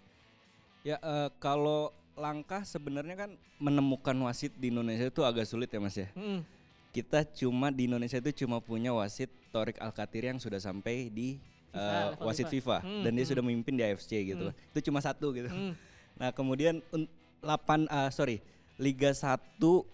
Ya 0.81 0.97
eh, 0.97 1.29
kalau 1.37 1.93
langkah 2.17 2.65
sebenarnya 2.65 3.29
kan 3.29 3.31
menemukan 3.61 4.17
wasit 4.25 4.57
di 4.57 4.73
Indonesia 4.73 5.13
itu 5.13 5.21
agak 5.23 5.45
sulit 5.45 5.69
ya 5.69 5.79
Mas 5.79 5.95
ya. 5.95 6.09
Mm-mm. 6.17 6.41
Kita 6.89 7.23
cuma 7.37 7.69
di 7.69 7.85
Indonesia 7.85 8.17
itu 8.17 8.49
cuma 8.49 8.65
punya 8.65 8.97
wasit 8.97 9.29
Torik 9.53 9.77
Alkatir 9.77 10.33
yang 10.33 10.41
sudah 10.41 10.57
sampai 10.57 11.13
di 11.13 11.37
FIFA, 11.69 11.77
eh, 11.77 12.05
level 12.17 12.25
wasit 12.25 12.47
FIFA. 12.49 12.81
FIFA, 12.81 12.89
Hmm, 12.89 13.03
dan 13.05 13.11
dia 13.13 13.23
hmm. 13.23 13.31
sudah 13.31 13.43
memimpin 13.45 13.75
di 13.77 13.83
AFC 13.85 14.11
gitu. 14.25 14.47
Hmm. 14.51 14.71
Itu 14.73 14.81
cuma 14.89 15.05
satu 15.05 15.37
gitu. 15.37 15.53
Mm. 15.53 15.73
Nah, 16.19 16.31
kemudian 16.35 16.81
un- 16.91 17.07
8 17.45 17.87
ah, 17.87 18.11
sorry, 18.11 18.43
Liga 18.81 19.15
1 19.15 19.87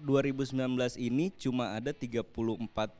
2019 0.00 0.56
ini 0.96 1.28
cuma 1.36 1.76
ada 1.76 1.92
34 1.92 2.24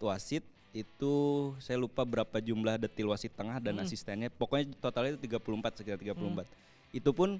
wasit 0.01 0.45
itu 0.73 1.15
saya 1.61 1.77
lupa 1.77 2.01
berapa 2.01 2.41
jumlah 2.41 2.81
detil 2.81 3.13
wasit 3.13 3.33
tengah 3.37 3.61
dan 3.61 3.77
Hmm. 3.77 3.85
asistennya 3.85 4.33
pokoknya 4.33 4.73
totalnya 4.81 5.17
itu 5.17 5.29
34 5.29 5.77
sekitar 5.77 6.01
34 6.01 6.49
itu 6.93 7.11
pun 7.13 7.37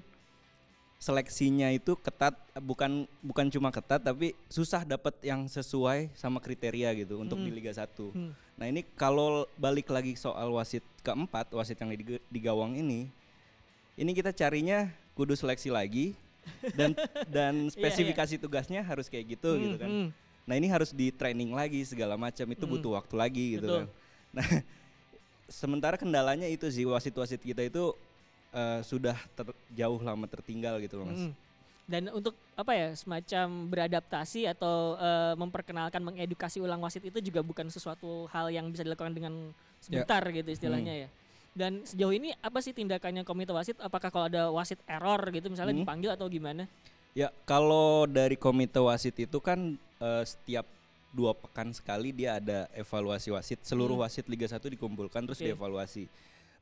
seleksinya 1.01 1.67
itu 1.73 1.99
ketat 1.99 2.31
bukan 2.63 3.03
bukan 3.19 3.51
cuma 3.51 3.73
ketat 3.73 3.99
tapi 3.99 4.31
susah 4.47 4.87
dapat 4.87 5.11
yang 5.19 5.51
sesuai 5.51 6.13
sama 6.15 6.39
kriteria 6.39 6.95
gitu 6.95 7.19
untuk 7.19 7.41
di 7.41 7.51
Hmm. 7.51 7.57
Liga 7.59 7.73
1 7.75 8.13
Hmm. 8.13 8.31
Nah 8.53 8.69
ini 8.69 8.85
kalau 8.95 9.49
balik 9.57 9.89
lagi 9.89 10.13
soal 10.13 10.53
wasit 10.53 10.85
keempat, 11.01 11.49
wasit 11.51 11.75
yang 11.75 11.89
di, 11.89 12.21
di 12.21 12.39
gawang 12.39 12.77
ini, 12.77 13.09
ini 13.97 14.11
kita 14.13 14.29
carinya 14.29 14.87
kudu 15.17 15.33
seleksi 15.33 15.73
lagi 15.73 16.13
dan 16.73 16.91
dan 17.27 17.53
Iya, 17.65 17.71
spesifikasi 17.71 18.35
tugasnya 18.37 18.81
harus 18.81 19.07
kayak 19.07 19.35
gitu 19.35 19.55
gitu 19.55 19.75
kan. 19.77 19.89
Mm-mm. 19.89 20.07
Nah 20.43 20.55
ini 20.55 20.67
harus 20.67 20.91
di 20.91 21.07
training 21.07 21.51
lagi 21.51 21.83
segala 21.83 22.15
macam 22.15 22.43
itu 22.45 22.63
Hmm. 22.63 22.73
butuh 22.75 22.91
waktu 22.97 23.15
lagi 23.15 23.45
gitu 23.55 23.65
Betul. 23.65 23.79
kan. 23.79 23.87
Nah 24.33 24.47
sementara 25.49 25.95
kendalanya 25.95 26.47
itu 26.47 26.67
sih 26.67 26.83
wasit-wasit 26.83 27.39
kita 27.39 27.63
itu 27.63 27.93
eh, 28.51 28.79
sudah 28.83 29.17
ter- 29.33 29.57
jauh 29.71 29.99
lama 29.99 30.25
tertinggal 30.25 30.77
gitu 30.79 30.99
loh 30.99 31.07
mas. 31.09 31.23
Mm. 31.23 31.33
Dan 31.83 32.03
untuk 32.15 32.31
apa 32.55 32.71
ya 32.71 32.87
semacam 32.95 33.47
beradaptasi 33.67 34.47
atau 34.47 34.95
eh, 34.95 35.33
memperkenalkan 35.35 35.99
mengedukasi 35.99 36.63
ulang 36.63 36.79
wasit 36.79 37.03
itu 37.03 37.19
juga 37.19 37.43
bukan 37.43 37.67
sesuatu 37.67 38.27
hal 38.31 38.47
yang 38.49 38.71
bisa 38.71 38.87
dilakukan 38.87 39.11
dengan 39.11 39.51
sebentar 39.83 40.23
gitu 40.31 40.47
istilahnya 40.47 41.07
ya. 41.07 41.09
Dan 41.53 41.85
sejauh 41.85 42.13
ini 42.13 42.33
apa 42.41 42.59
sih 42.59 42.73
tindakannya 42.73 43.21
komite 43.21 43.53
wasit? 43.53 43.77
Apakah 43.77 44.09
kalau 44.09 44.25
ada 44.25 44.49
wasit 44.49 44.81
error 44.89 45.21
gitu 45.29 45.53
misalnya 45.53 45.77
Hmm. 45.77 45.85
dipanggil 45.85 46.09
atau 46.13 46.25
gimana? 46.25 46.65
Ya 47.13 47.29
kalau 47.45 48.09
dari 48.09 48.33
komite 48.33 48.81
wasit 48.81 49.13
itu 49.21 49.37
kan 49.37 49.77
eh, 50.01 50.23
setiap 50.25 50.65
dua 51.13 51.31
pekan 51.37 51.69
sekali 51.71 52.09
dia 52.09 52.41
ada 52.41 52.65
evaluasi 52.73 53.29
wasit. 53.29 53.61
Seluruh 53.61 53.95
Hmm. 53.95 54.03
wasit 54.03 54.25
Liga 54.25 54.49
1 54.49 54.67
dikumpulkan 54.67 55.23
terus 55.29 55.37
Oke. 55.39 55.53
dievaluasi. 55.53 56.09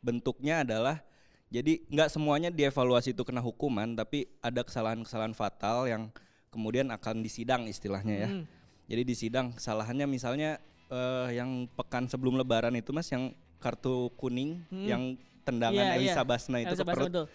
Bentuknya 0.04 0.68
adalah 0.68 1.00
jadi 1.48 1.80
nggak 1.88 2.12
semuanya 2.12 2.50
dievaluasi 2.52 3.16
itu 3.16 3.24
kena 3.24 3.40
hukuman, 3.40 3.96
tapi 3.96 4.28
ada 4.44 4.62
kesalahan-kesalahan 4.62 5.32
fatal 5.34 5.88
yang 5.88 6.12
kemudian 6.52 6.92
akan 6.92 7.24
disidang 7.24 7.64
istilahnya 7.66 8.16
ya. 8.16 8.30
Hmm. 8.30 8.44
Jadi 8.92 9.02
disidang 9.08 9.56
kesalahannya 9.56 10.04
misalnya 10.06 10.60
eh, 10.92 11.40
yang 11.40 11.72
pekan 11.72 12.12
sebelum 12.12 12.36
Lebaran 12.36 12.76
itu 12.76 12.92
mas 12.92 13.08
yang 13.08 13.32
kartu 13.62 14.10
kuning 14.18 14.66
Hmm. 14.68 14.88
yang 14.90 15.04
tendangan 15.46 15.86
iya. 15.94 15.98
Elisa 15.98 16.22
Basna 16.26 16.58
itu 16.60 16.74
Elsa 16.74 16.82
ke 16.82 16.88
Basna, 16.90 16.98
perut. 16.98 17.08
betul. 17.14 17.26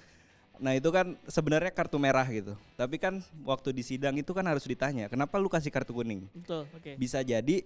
Nah 0.56 0.73
itu 0.73 0.88
kan 0.88 1.06
sebenarnya 1.28 1.68
kartu 1.71 2.00
merah 2.00 2.25
gitu. 2.26 2.56
Tapi 2.75 2.97
kan 2.97 3.21
waktu 3.45 3.71
di 3.71 3.85
sidang 3.85 4.16
itu 4.16 4.33
kan 4.33 4.42
harus 4.42 4.64
ditanya, 4.64 5.06
kenapa 5.06 5.37
lu 5.37 5.47
kasih 5.47 5.68
kartu 5.68 5.92
kuning? 5.92 6.26
Betul, 6.33 6.64
oke. 6.73 6.97
Bisa 6.97 7.21
jadi 7.21 7.61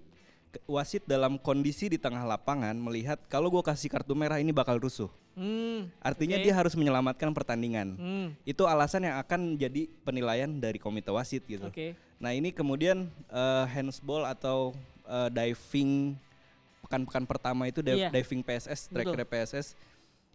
wasit 0.67 1.07
dalam 1.07 1.39
kondisi 1.39 1.87
di 1.87 1.95
tengah 1.95 2.27
lapangan 2.27 2.75
melihat 2.75 3.23
kalau 3.31 3.47
gua 3.47 3.63
kasih 3.63 3.87
kartu 3.87 4.19
merah 4.19 4.43
ini 4.43 4.51
bakal 4.51 4.83
rusuh. 4.83 5.07
Hmm. 5.39 5.87
Artinya 6.03 6.43
Oke. 6.43 6.45
dia 6.45 6.53
harus 6.53 6.75
menyelamatkan 6.75 7.31
pertandingan. 7.31 7.95
Hmm. 7.95 8.27
Itu 8.43 8.67
alasan 8.67 9.07
yang 9.07 9.23
akan 9.23 9.55
jadi 9.55 9.87
penilaian 10.03 10.51
dari 10.51 10.83
komite 10.83 11.15
wasit 11.15 11.47
gitu. 11.47 11.71
Oke. 11.71 11.95
Nah 12.19 12.35
ini 12.35 12.51
kemudian 12.51 13.07
eh, 13.31 13.65
handsball 13.71 14.27
atau 14.27 14.75
eh, 15.07 15.31
diving 15.31 16.19
pekan-pekan 16.81 17.25
pertama 17.25 17.65
itu 17.65 17.81
di- 17.81 17.95
Iya. 17.95 18.09
diving 18.11 18.41
PSS, 18.41 18.89
track 18.89 19.07
Betul. 19.07 19.25
PSS 19.27 19.67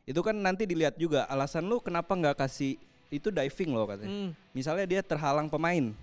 itu 0.06 0.20
kan 0.20 0.34
nanti 0.34 0.64
dilihat 0.64 0.94
juga 0.96 1.26
alasan 1.26 1.66
lu 1.66 1.80
kenapa 1.80 2.14
nggak 2.14 2.38
kasih 2.38 2.78
itu 3.10 3.30
diving 3.30 3.72
loh 3.72 3.86
katanya. 3.86 4.10
Hmm. 4.10 4.30
Misalnya 4.52 4.86
dia 4.86 5.02
terhalang 5.02 5.48
pemain, 5.48 5.94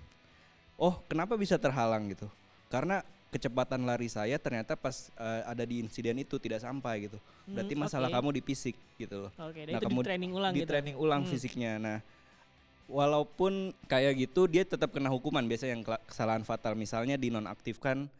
oh 0.75 0.99
kenapa 1.05 1.35
bisa 1.35 1.55
terhalang 1.55 2.09
gitu? 2.09 2.27
Karena 2.67 2.99
kecepatan 3.29 3.81
lari 3.81 4.05
saya 4.05 4.37
ternyata 4.37 4.75
pas 4.75 5.09
eh, 5.11 5.41
ada 5.43 5.63
di 5.63 5.79
insiden 5.79 6.15
itu 6.17 6.37
tidak 6.37 6.59
sampai 6.59 7.07
gitu. 7.07 7.17
Berarti 7.45 7.73
Hmm, 7.73 7.81
masalah 7.81 8.07
oke. 8.07 8.15
kamu 8.15 8.29
di 8.31 8.41
fisik 8.41 8.75
gitu 8.95 9.15
loh 9.19 9.31
Oke, 9.37 9.63
dan 9.63 9.73
Nah, 9.73 9.79
itu 9.79 9.83
di 9.83 9.87
kemud- 9.89 10.05
training 10.05 10.31
ulang 10.31 10.51
di 10.53 10.61
gitu. 10.61 10.69
training 10.69 10.95
ulang 10.95 11.21
Hmm. 11.21 11.31
fisiknya. 11.31 11.71
Nah, 11.77 11.97
walaupun 12.85 13.53
kayak 13.85 14.13
gitu 14.19 14.45
dia 14.45 14.61
tetap 14.61 14.91
kena 14.91 15.07
hukuman 15.07 15.41
biasanya 15.41 15.73
yang 15.73 15.83
kesalahan 16.05 16.43
fatal 16.43 16.75
misalnya 16.75 17.15
dinonaktifkan 17.15 18.11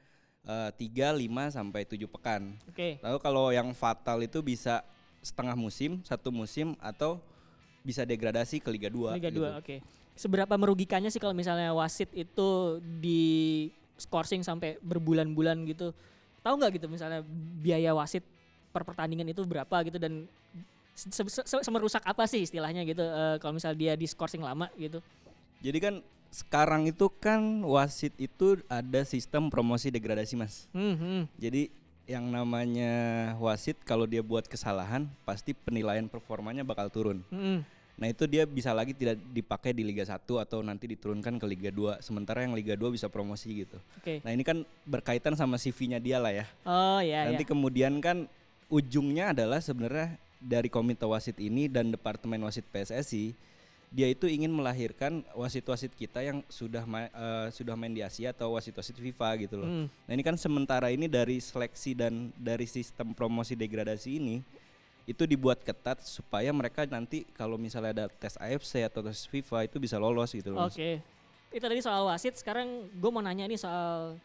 eh, 0.43 0.69
3, 0.75 1.15
5 1.15 1.49
sampai 1.51 1.81
7 1.87 2.03
pekan. 2.07 2.55
Oke. 2.67 2.99
Lalu 2.99 3.17
kalau 3.19 3.49
yang 3.49 3.71
fatal 3.71 4.19
itu 4.19 4.43
bisa 4.43 4.83
setengah 5.23 5.55
musim, 5.55 6.03
satu 6.03 6.29
musim 6.35 6.75
atau 6.83 7.19
bisa 7.83 8.03
degradasi 8.07 8.63
ke 8.63 8.69
Liga 8.71 8.87
2 8.87 9.15
Liga 9.19 9.31
gitu. 9.31 9.43
2, 9.43 9.59
oke. 9.59 9.75
Seberapa 10.13 10.53
merugikannya 10.55 11.09
sih 11.09 11.19
kalau 11.19 11.33
misalnya 11.33 11.73
wasit 11.73 12.11
itu 12.13 12.79
di 13.01 13.67
skorsing 13.97 14.45
sampai 14.45 14.77
berbulan-bulan 14.83 15.63
gitu? 15.67 15.91
Tahu 16.43 16.53
nggak 16.59 16.79
gitu 16.79 16.87
misalnya 16.91 17.23
biaya 17.63 17.95
wasit 17.95 18.21
per 18.69 18.83
pertandingan 18.83 19.31
itu 19.31 19.41
berapa 19.47 19.73
gitu 19.87 19.97
dan 19.97 20.27
se- 20.93 21.09
se- 21.09 21.45
se- 21.47 21.63
semerusak 21.63 22.03
apa 22.03 22.27
sih 22.27 22.43
istilahnya 22.45 22.83
gitu 22.83 23.01
eh, 23.01 23.35
kalau 23.39 23.55
misalnya 23.57 23.79
dia 23.79 23.93
di 23.95 24.05
skorsing 24.05 24.43
lama 24.43 24.67
gitu? 24.75 24.99
Jadi 25.63 25.77
kan 25.79 25.93
sekarang 26.33 26.89
itu 26.89 27.13
kan 27.21 27.61
wasit 27.61 28.09
itu 28.17 28.57
ada 28.65 29.05
sistem 29.05 29.53
promosi 29.53 29.93
degradasi, 29.93 30.33
Mas. 30.33 30.65
Hmm, 30.73 30.97
hmm. 30.97 31.21
Jadi 31.37 31.69
yang 32.09 32.25
namanya 32.33 32.91
wasit 33.37 33.77
kalau 33.85 34.09
dia 34.09 34.25
buat 34.25 34.43
kesalahan 34.49 35.07
pasti 35.23 35.53
penilaian 35.53 36.09
performanya 36.09 36.65
bakal 36.65 36.89
turun. 36.89 37.21
hmm. 37.29 37.61
Nah 37.93 38.09
itu 38.09 38.25
dia 38.25 38.49
bisa 38.49 38.73
lagi 38.73 38.97
tidak 38.97 39.21
dipakai 39.29 39.69
di 39.69 39.85
Liga 39.85 40.01
1 40.01 40.25
atau 40.25 40.65
nanti 40.65 40.89
diturunkan 40.89 41.37
ke 41.37 41.45
Liga 41.45 41.69
2. 41.69 42.01
Sementara 42.01 42.41
yang 42.41 42.57
Liga 42.57 42.73
2 42.73 42.89
bisa 42.89 43.05
promosi 43.05 43.63
gitu. 43.63 43.77
Oke. 44.01 44.17
Nah 44.25 44.33
ini 44.33 44.41
kan 44.41 44.65
berkaitan 44.89 45.37
sama 45.37 45.61
CV-nya 45.61 46.01
dia 46.01 46.17
lah 46.17 46.33
ya. 46.33 46.45
Oh 46.65 46.97
ya 47.05 47.29
nanti 47.29 47.45
ya. 47.45 47.49
kemudian 47.53 48.01
kan 48.01 48.25
ujungnya 48.73 49.37
adalah 49.37 49.61
sebenarnya 49.61 50.17
dari 50.41 50.73
komite 50.73 51.05
wasit 51.05 51.37
ini 51.37 51.69
dan 51.69 51.93
departemen 51.93 52.41
wasit 52.41 52.65
PSSI 52.73 53.37
dia 53.93 54.09
itu 54.09 54.25
ingin 54.25 54.49
melahirkan 54.49 55.21
wasit-wasit 55.37 55.93
kita 55.93 56.25
yang 56.25 56.41
sudah 56.49 56.81
ma- 56.81 57.13
eh, 57.13 57.47
sudah 57.53 57.77
main 57.77 57.93
di 57.93 58.01
Asia 58.01 58.33
atau 58.33 58.57
wasit-wasit 58.57 58.97
FIFA 58.97 59.29
gitu 59.45 59.61
loh. 59.61 59.69
Hmm. 59.69 59.85
Nah 60.09 60.11
ini 60.17 60.25
kan 60.25 60.33
sementara 60.33 60.89
ini 60.89 61.05
dari 61.05 61.37
seleksi 61.37 61.93
dan 61.93 62.33
dari 62.33 62.65
sistem 62.65 63.13
promosi 63.13 63.53
degradasi 63.53 64.17
ini 64.17 64.41
itu 65.05 65.29
dibuat 65.29 65.61
ketat 65.61 66.01
supaya 66.01 66.49
mereka 66.49 66.89
nanti 66.89 67.27
kalau 67.37 67.53
misalnya 67.53 67.91
ada 67.93 68.05
tes 68.09 68.33
AFC 68.41 68.81
atau 68.81 69.05
tes 69.05 69.29
FIFA 69.29 69.69
itu 69.69 69.77
bisa 69.77 70.01
lolos 70.01 70.33
gitu 70.33 70.57
loh. 70.57 70.65
Oke. 70.65 70.97
Itu 71.53 71.63
tadi 71.63 71.79
soal 71.79 72.09
wasit. 72.09 72.33
Sekarang 72.35 72.65
gue 72.89 73.09
mau 73.13 73.21
nanya 73.21 73.45
nih 73.45 73.61
soal 73.61 74.17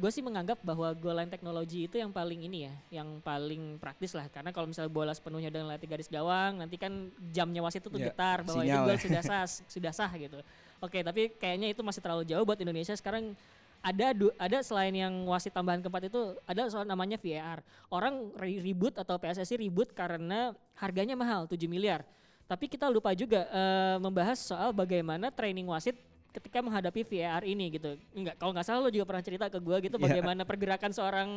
gue 0.00 0.08
sih 0.08 0.24
menganggap 0.24 0.64
bahwa 0.64 0.96
goal 0.96 1.12
line 1.12 1.28
teknologi 1.28 1.84
itu 1.84 2.00
yang 2.00 2.08
paling 2.08 2.40
ini 2.40 2.64
ya, 2.64 2.74
yang 3.00 3.20
paling 3.20 3.76
praktis 3.76 4.16
lah. 4.16 4.24
Karena 4.32 4.48
kalau 4.48 4.64
misalnya 4.64 4.88
bola 4.88 5.12
sepenuhnya 5.12 5.52
dengan 5.52 5.68
latih 5.68 5.84
garis 5.84 6.08
gawang, 6.08 6.56
nanti 6.56 6.80
kan 6.80 7.12
jamnya 7.28 7.60
wasit 7.60 7.84
itu 7.84 7.92
tuh 7.92 8.00
Ya, 8.00 8.08
getar 8.08 8.48
bahwa 8.48 8.64
itu 8.64 8.78
gol 8.80 8.96
ya. 8.96 9.00
sudah 9.04 9.20
sah, 9.20 9.44
sudah 9.68 9.92
sah 9.92 10.08
gitu. 10.16 10.40
Oke, 10.80 11.04
tapi 11.04 11.36
kayaknya 11.36 11.68
itu 11.68 11.84
masih 11.84 12.00
terlalu 12.00 12.24
jauh 12.24 12.48
buat 12.48 12.56
Indonesia. 12.56 12.96
Sekarang 12.96 13.36
ada 13.84 14.16
du- 14.16 14.32
ada 14.40 14.58
selain 14.64 14.90
yang 14.90 15.12
wasit 15.28 15.52
tambahan 15.52 15.84
keempat 15.84 16.08
itu 16.08 16.20
ada 16.48 16.64
soal 16.72 16.88
namanya 16.88 17.20
VAR. 17.20 17.60
Orang 17.92 18.32
ri- 18.40 18.64
ribut 18.64 18.96
atau 18.96 19.20
PSSI 19.20 19.60
ribut 19.60 19.92
karena 19.92 20.56
harganya 20.80 21.12
mahal 21.12 21.44
7 21.44 21.68
miliar. 21.68 22.08
Tapi 22.48 22.72
kita 22.72 22.88
lupa 22.88 23.12
juga 23.12 23.44
eh, 23.44 23.96
membahas 24.00 24.40
soal 24.40 24.72
bagaimana 24.72 25.28
training 25.28 25.68
wasit 25.68 25.92
ketika 26.38 26.62
menghadapi 26.62 27.02
VAR 27.02 27.42
ini 27.42 27.74
gitu. 27.74 27.98
Enggak, 28.14 28.38
kalau 28.38 28.54
nggak 28.54 28.66
salah 28.66 28.80
lo 28.86 28.90
juga 28.94 29.04
pernah 29.10 29.24
cerita 29.26 29.50
ke 29.50 29.58
gua 29.58 29.82
gitu 29.82 29.98
Iya. 29.98 30.04
bagaimana 30.06 30.42
pergerakan 30.46 30.90
seorang 30.94 31.28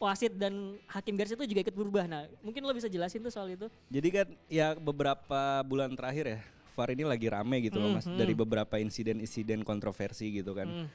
wasit 0.00 0.32
dan 0.34 0.80
hakim 0.88 1.14
garis 1.14 1.36
itu 1.36 1.44
juga 1.44 1.60
ikut 1.68 1.76
berubah. 1.76 2.08
Nah, 2.08 2.24
mungkin 2.40 2.64
lo 2.64 2.72
bisa 2.72 2.88
jelasin 2.88 3.20
tuh 3.20 3.30
soal 3.30 3.52
itu. 3.52 3.68
Jadi 3.92 4.08
kan 4.08 4.26
ya 4.48 4.72
beberapa 4.74 5.60
bulan 5.68 5.92
terakhir 5.92 6.24
ya 6.24 6.40
VAR 6.72 6.88
ini 6.96 7.04
lagi 7.04 7.28
rame 7.28 7.56
gitu 7.68 7.76
loh 7.76 7.92
Hmm, 7.92 7.96
Mas 8.00 8.06
hmm. 8.08 8.16
dari 8.16 8.32
beberapa 8.32 8.74
insiden-insiden 8.80 9.60
kontroversi 9.62 10.32
gitu 10.32 10.56
kan. 10.56 10.66
Hmm. 10.66 10.88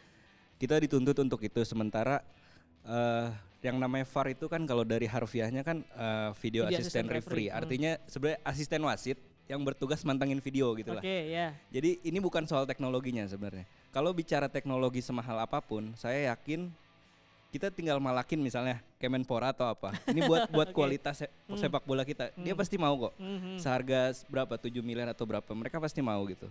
Kita 0.57 0.81
dituntut 0.81 1.15
untuk 1.21 1.39
itu 1.45 1.61
sementara 1.63 2.25
eh 2.83 3.29
yang 3.63 3.79
namanya 3.79 4.03
VAR 4.03 4.27
itu 4.35 4.51
kan 4.51 4.67
kalau 4.67 4.83
dari 4.83 5.07
harfiahnya 5.07 5.63
kan 5.63 5.79
eh, 5.79 6.29
video, 6.41 6.67
Video 6.67 6.75
asisten 6.75 7.07
assistant 7.07 7.07
referee. 7.07 7.47
referee, 7.47 7.47
hmm. 7.47 7.59
Artinya 7.63 7.91
sebenarnya 8.11 8.39
asisten 8.43 8.81
wasit 8.83 9.19
yang 9.45 9.59
bertugas 9.61 9.99
mantengin 10.01 10.39
video 10.39 10.71
gitu 10.73 10.95
Oke, 10.95 11.03
lah. 11.03 11.23
ya. 11.27 11.47
Jadi 11.69 11.99
ini 12.01 12.17
bukan 12.17 12.47
soal 12.47 12.63
teknologinya 12.63 13.27
sebenarnya. 13.27 13.67
Kalau 13.91 14.09
bicara 14.09 14.47
teknologi 14.47 15.03
semahal 15.03 15.37
apa 15.37 15.59
pun, 15.59 15.91
saya 15.93 16.31
yakin 16.31 16.71
kita 17.51 17.69
tinggal 17.69 18.01
malakin 18.01 18.41
misalnya 18.41 18.81
Kemenpora 18.97 19.53
atau 19.53 19.69
apa. 19.69 19.93
Ini 20.09 20.25
buat 20.25 20.49
buat 20.49 20.69
Oke. 20.71 20.75
kualitas 20.75 21.21
se- 21.21 21.31
Hmm. 21.45 21.59
sepak 21.59 21.83
bola 21.83 22.01
kita. 22.01 22.31
Dia 22.33 22.55
Hmm. 22.55 22.61
pasti 22.61 22.75
mau 22.79 22.95
kok. 22.97 23.13
Mhm. 23.19 23.59
Seharga 23.59 24.09
s- 24.09 24.25
berapa 24.25 24.55
7 24.57 24.81
miliar 24.81 25.11
atau 25.11 25.27
berapa, 25.27 25.45
mereka 25.53 25.77
pasti 25.77 25.99
mau 25.99 26.23
gitu. 26.25 26.47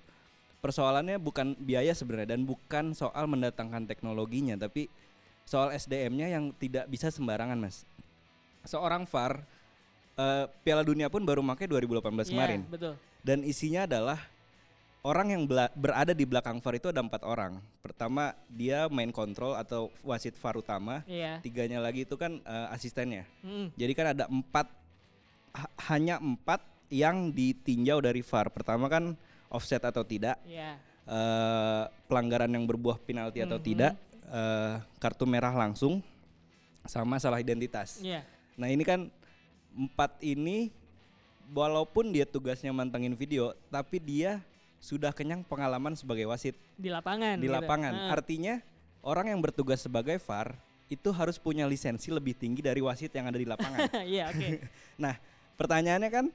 Persoalannya 0.63 1.19
bukan 1.19 1.59
biaya 1.59 1.91
sebenarnya 1.91 2.39
dan 2.39 2.47
bukan 2.47 2.95
soal 2.95 3.27
mendatangkan 3.27 3.83
teknologinya, 3.83 4.55
tapi 4.55 4.87
soal 5.43 5.75
SDM-nya 5.75 6.31
yang 6.31 6.55
tidak 6.55 6.87
bisa 6.87 7.11
sembarangan, 7.11 7.59
Mas. 7.59 7.83
Seorang 8.63 9.03
VAR 9.03 9.43
eh, 10.15 10.45
Piala 10.63 10.83
Dunia 10.83 11.09
pun 11.09 11.23
baru 11.23 11.41
pakai 11.45 11.67
2018 11.67 12.03
Iya, 12.03 12.25
kemarin 12.29 12.61
betul. 12.69 12.95
dan 13.21 13.39
isinya 13.43 13.85
adalah 13.85 14.19
orang 15.03 15.35
yang 15.35 15.43
berada 15.75 16.15
di 16.15 16.23
belakang 16.23 16.63
VAR 16.63 16.79
itu 16.79 16.87
ada 16.87 17.03
empat 17.03 17.27
orang. 17.27 17.59
Pertama 17.83 18.39
dia 18.47 18.87
main 18.87 19.11
kontrol 19.11 19.59
atau 19.59 19.91
wasit 20.07 20.39
VAR 20.39 20.55
utama, 20.55 21.03
Iya. 21.05 21.43
tiganya 21.43 21.83
lagi 21.83 22.07
itu 22.07 22.15
kan 22.15 22.39
eh, 22.39 22.67
asistennya. 22.71 23.27
Mhm. 23.43 23.75
Jadi 23.75 23.93
kan 23.93 24.07
ada 24.15 24.25
empat 24.31 24.67
ha- 25.53 25.73
hanya 25.91 26.23
empat 26.23 26.63
yang 26.87 27.35
ditinjau 27.35 27.99
dari 27.99 28.23
VAR. 28.23 28.47
Pertama 28.55 28.87
kan 28.87 29.19
offset 29.51 29.83
atau 29.83 30.07
tidak, 30.07 30.39
Iya. 30.47 30.79
eh, 31.03 31.83
pelanggaran 32.07 32.49
yang 32.49 32.63
berbuah 32.63 33.03
penalti 33.03 33.43
atau 33.43 33.59
Mhm. 33.59 33.65
tidak, 33.67 33.93
eh, 34.31 34.75
kartu 35.03 35.27
merah 35.27 35.51
langsung, 35.51 35.99
sama 36.87 37.19
salah 37.19 37.43
identitas. 37.43 37.99
Iya. 37.99 38.23
Nah 38.55 38.71
ini 38.71 38.87
kan 38.87 39.11
empat 39.73 40.21
ini 40.21 40.71
walaupun 41.53 42.13
dia 42.13 42.25
tugasnya 42.25 42.73
mantengin 42.73 43.13
video, 43.17 43.53
tapi 43.69 44.01
dia 44.01 44.41
sudah 44.83 45.15
kenyang 45.15 45.47
pengalaman 45.47 45.95
sebagai 45.95 46.27
wasit 46.27 46.59
Di 46.75 46.91
lapangan. 46.91 47.39
di 47.39 47.47
gitu. 47.47 47.55
lapangan. 47.55 47.93
Heeh. 47.95 48.11
Artinya 48.11 48.55
orang 49.05 49.31
yang 49.31 49.41
bertugas 49.41 49.85
sebagai 49.85 50.19
VAR 50.19 50.59
itu 50.91 51.09
harus 51.15 51.39
punya 51.39 51.65
lisensi 51.65 52.11
lebih 52.13 52.35
tinggi 52.37 52.61
dari 52.61 52.83
wasit 52.83 53.15
yang 53.15 53.31
ada 53.31 53.39
di 53.39 53.47
lapangan. 53.47 53.89
Iya, 54.13 54.35
oke. 54.35 54.49
nah 55.03 55.15
pertanyaannya 55.55 56.11
kan 56.11 56.27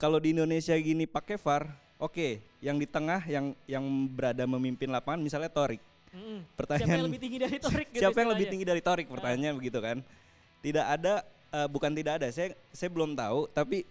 kalau 0.00 0.16
di 0.16 0.32
Indonesia 0.32 0.72
gini 0.80 1.04
pakai 1.04 1.36
VAR, 1.36 1.68
oke, 2.00 2.40
yang 2.64 2.80
di 2.80 2.88
tengah 2.88 3.20
yang 3.28 3.52
yang 3.68 3.84
berada 4.08 4.48
memimpin 4.48 4.88
lapangan 4.88 5.20
misalnya 5.20 5.52
Torik. 5.52 5.82
Mhm. 6.10 6.42
Siapa 6.42 6.56
Pertanyaan 6.56 6.96
yang 6.96 7.06
lebih 7.06 7.20
tinggi 7.22 7.38
dari 7.38 7.58
Torik 7.60 7.88
gitu 7.94 8.02
siapa 8.02 8.18
yang 8.18 8.30
lebih 8.34 8.46
tinggi 8.50 8.66
dari 8.66 8.82
Torik 8.82 9.06
pertanyaannya 9.06 9.52
begitu 9.54 9.78
kan 9.78 10.02
tidak 10.58 10.86
ada 10.90 11.14
eh, 11.50 11.68
bukan 11.68 11.92
tidak 11.92 12.22
ada 12.22 12.28
saya 12.30 12.52
saya 12.70 12.88
belum 12.88 13.14
tahu 13.14 13.50
tapi 13.50 13.82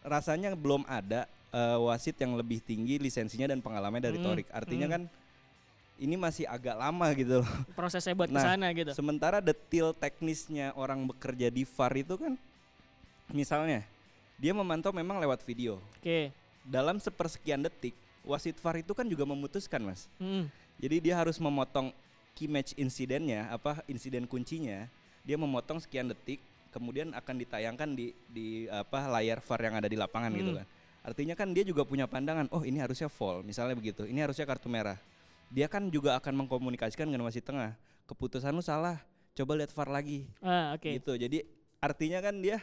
rasanya 0.00 0.52
belum 0.52 0.84
ada 0.84 1.24
eh, 1.50 1.78
wasit 1.80 2.16
yang 2.18 2.36
lebih 2.36 2.60
tinggi 2.60 2.96
lisensinya 2.96 3.48
dan 3.48 3.60
pengalamannya 3.60 4.08
dari 4.08 4.18
Hmm, 4.20 4.26
Torik 4.26 4.48
artinya 4.52 4.86
hmm. 4.88 4.94
kan 4.94 5.02
ini 5.94 6.18
masih 6.18 6.44
agak 6.44 6.74
lama 6.74 7.06
gitu 7.14 7.40
loh 7.40 7.50
prosesnya 7.78 8.12
buat 8.12 8.28
Nah, 8.28 8.42
ke 8.42 8.46
sana 8.50 8.66
gitu. 8.72 8.90
sementara 8.92 9.38
detil 9.38 9.94
teknisnya 9.94 10.74
orang 10.74 11.06
bekerja 11.06 11.48
di 11.48 11.62
VAR 11.64 11.94
itu 11.94 12.14
kan 12.18 12.34
misalnya 13.30 13.86
dia 14.36 14.52
memantau 14.52 14.90
memang 14.90 15.22
lewat 15.22 15.40
video 15.46 15.78
Oke. 15.96 16.34
dalam 16.66 16.98
sepersekian 16.98 17.62
detik 17.62 17.94
wasit 18.26 18.58
VAR 18.58 18.82
itu 18.82 18.92
kan 18.92 19.06
juga 19.06 19.22
memutuskan 19.24 19.80
mas 19.80 20.10
Mhm. 20.18 20.50
jadi 20.82 20.96
dia 21.00 21.14
harus 21.16 21.38
memotong 21.38 21.94
key 22.34 22.50
match 22.50 22.74
insidennya, 22.74 23.46
apa 23.46 23.78
insiden 23.86 24.26
kuncinya, 24.26 24.90
dia 25.22 25.38
memotong 25.38 25.78
sekian 25.78 26.10
detik, 26.10 26.42
kemudian 26.74 27.14
akan 27.14 27.34
ditayangkan 27.38 27.94
di 27.94 28.10
di 28.26 28.66
apa 28.66 29.06
layar 29.06 29.38
VAR 29.38 29.60
yang 29.62 29.74
ada 29.78 29.86
di 29.86 29.94
lapangan 29.94 30.34
gitu 30.34 30.50
Hmm. 30.50 30.58
kan. 30.58 30.66
Artinya 31.04 31.34
kan 31.36 31.52
dia 31.52 31.62
juga 31.62 31.84
punya 31.84 32.08
pandangan, 32.08 32.48
oh 32.50 32.64
ini 32.64 32.80
harusnya 32.80 33.06
foul, 33.06 33.44
misalnya 33.44 33.76
begitu. 33.76 34.02
Ini 34.02 34.24
harusnya 34.24 34.42
kartu 34.42 34.66
merah. 34.66 34.96
Dia 35.52 35.68
kan 35.68 35.86
juga 35.86 36.16
akan 36.18 36.44
mengkomunikasikan 36.44 37.06
dengan 37.06 37.22
wasit 37.22 37.44
tengah. 37.44 37.76
Keputusan 38.04 38.50
lu 38.50 38.64
salah, 38.64 38.98
coba 39.32 39.52
lihat 39.54 39.70
VAR 39.70 39.92
lagi. 39.92 40.26
Ah, 40.40 40.72
oke. 40.74 40.88
Gitu. 40.90 41.12
Jadi 41.14 41.38
artinya 41.78 42.18
kan 42.18 42.40
dia 42.40 42.58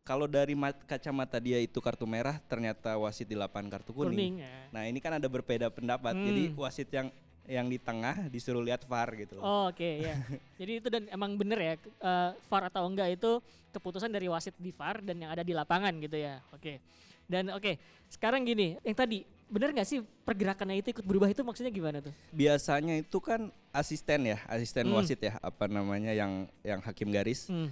kalau 0.00 0.24
dari 0.24 0.54
mat- 0.54 0.86
kacamata 0.86 1.36
dia 1.36 1.58
itu 1.58 1.82
kartu 1.82 2.06
merah, 2.06 2.38
ternyata 2.46 2.94
wasit 2.94 3.26
di 3.26 3.34
lapangan 3.34 3.68
kartu 3.68 3.90
kuning. 3.92 4.14
Kuning. 4.14 4.34
ya. 4.38 4.54
Nah 4.70 4.82
ini 4.86 4.98
kan 4.98 5.18
ada 5.18 5.26
berbeda 5.26 5.66
pendapat. 5.68 6.14
Jadi 6.14 6.54
Hmm. 6.54 6.56
wasit 6.56 6.88
yang 6.88 7.10
yang 7.50 7.66
di 7.66 7.76
tengah 7.76 8.30
disuruh 8.30 8.62
lihat 8.62 8.86
VAR 8.86 9.10
gitu. 9.18 9.34
loh. 9.34 9.42
Oh, 9.42 9.64
oke 9.68 9.82
ya. 9.82 10.14
Jadi 10.60 10.72
itu 10.78 10.86
dan 10.86 11.10
emang 11.10 11.34
bener 11.34 11.58
ya 11.58 11.74
ke- 11.74 11.90
eh, 11.90 12.30
VAR 12.46 12.70
atau 12.70 12.86
enggak 12.86 13.10
itu 13.10 13.42
keputusan 13.70 14.06
dari 14.06 14.30
wasit 14.30 14.54
di 14.54 14.70
VAR 14.70 15.02
dan 15.02 15.18
yang 15.18 15.30
ada 15.30 15.42
di 15.42 15.50
lapangan 15.50 15.90
gitu 15.98 16.14
ya. 16.14 16.38
Oke. 16.54 16.78
Dan 17.26 17.50
oke, 17.50 17.74
sekarang 18.06 18.42
gini, 18.42 18.78
yang 18.82 18.94
tadi 18.94 19.22
bener 19.50 19.70
nggak 19.70 19.82
sih 19.84 19.98
pergerakannya 20.22 20.78
itu 20.78 20.94
ikut 20.94 21.02
berubah 21.02 21.26
itu 21.26 21.42
maksudnya 21.42 21.70
gimana 21.70 21.98
tuh? 21.98 22.14
Biasanya 22.30 22.98
itu 22.98 23.18
kan 23.18 23.50
asisten 23.70 24.30
ya, 24.30 24.38
asisten 24.46 24.86
Hmm. 24.86 24.98
wasit 24.98 25.18
ya, 25.18 25.34
apa 25.38 25.66
namanya 25.66 26.10
yang 26.10 26.46
yang 26.62 26.78
hakim 26.80 27.10
garis. 27.10 27.50
Hmm. 27.50 27.70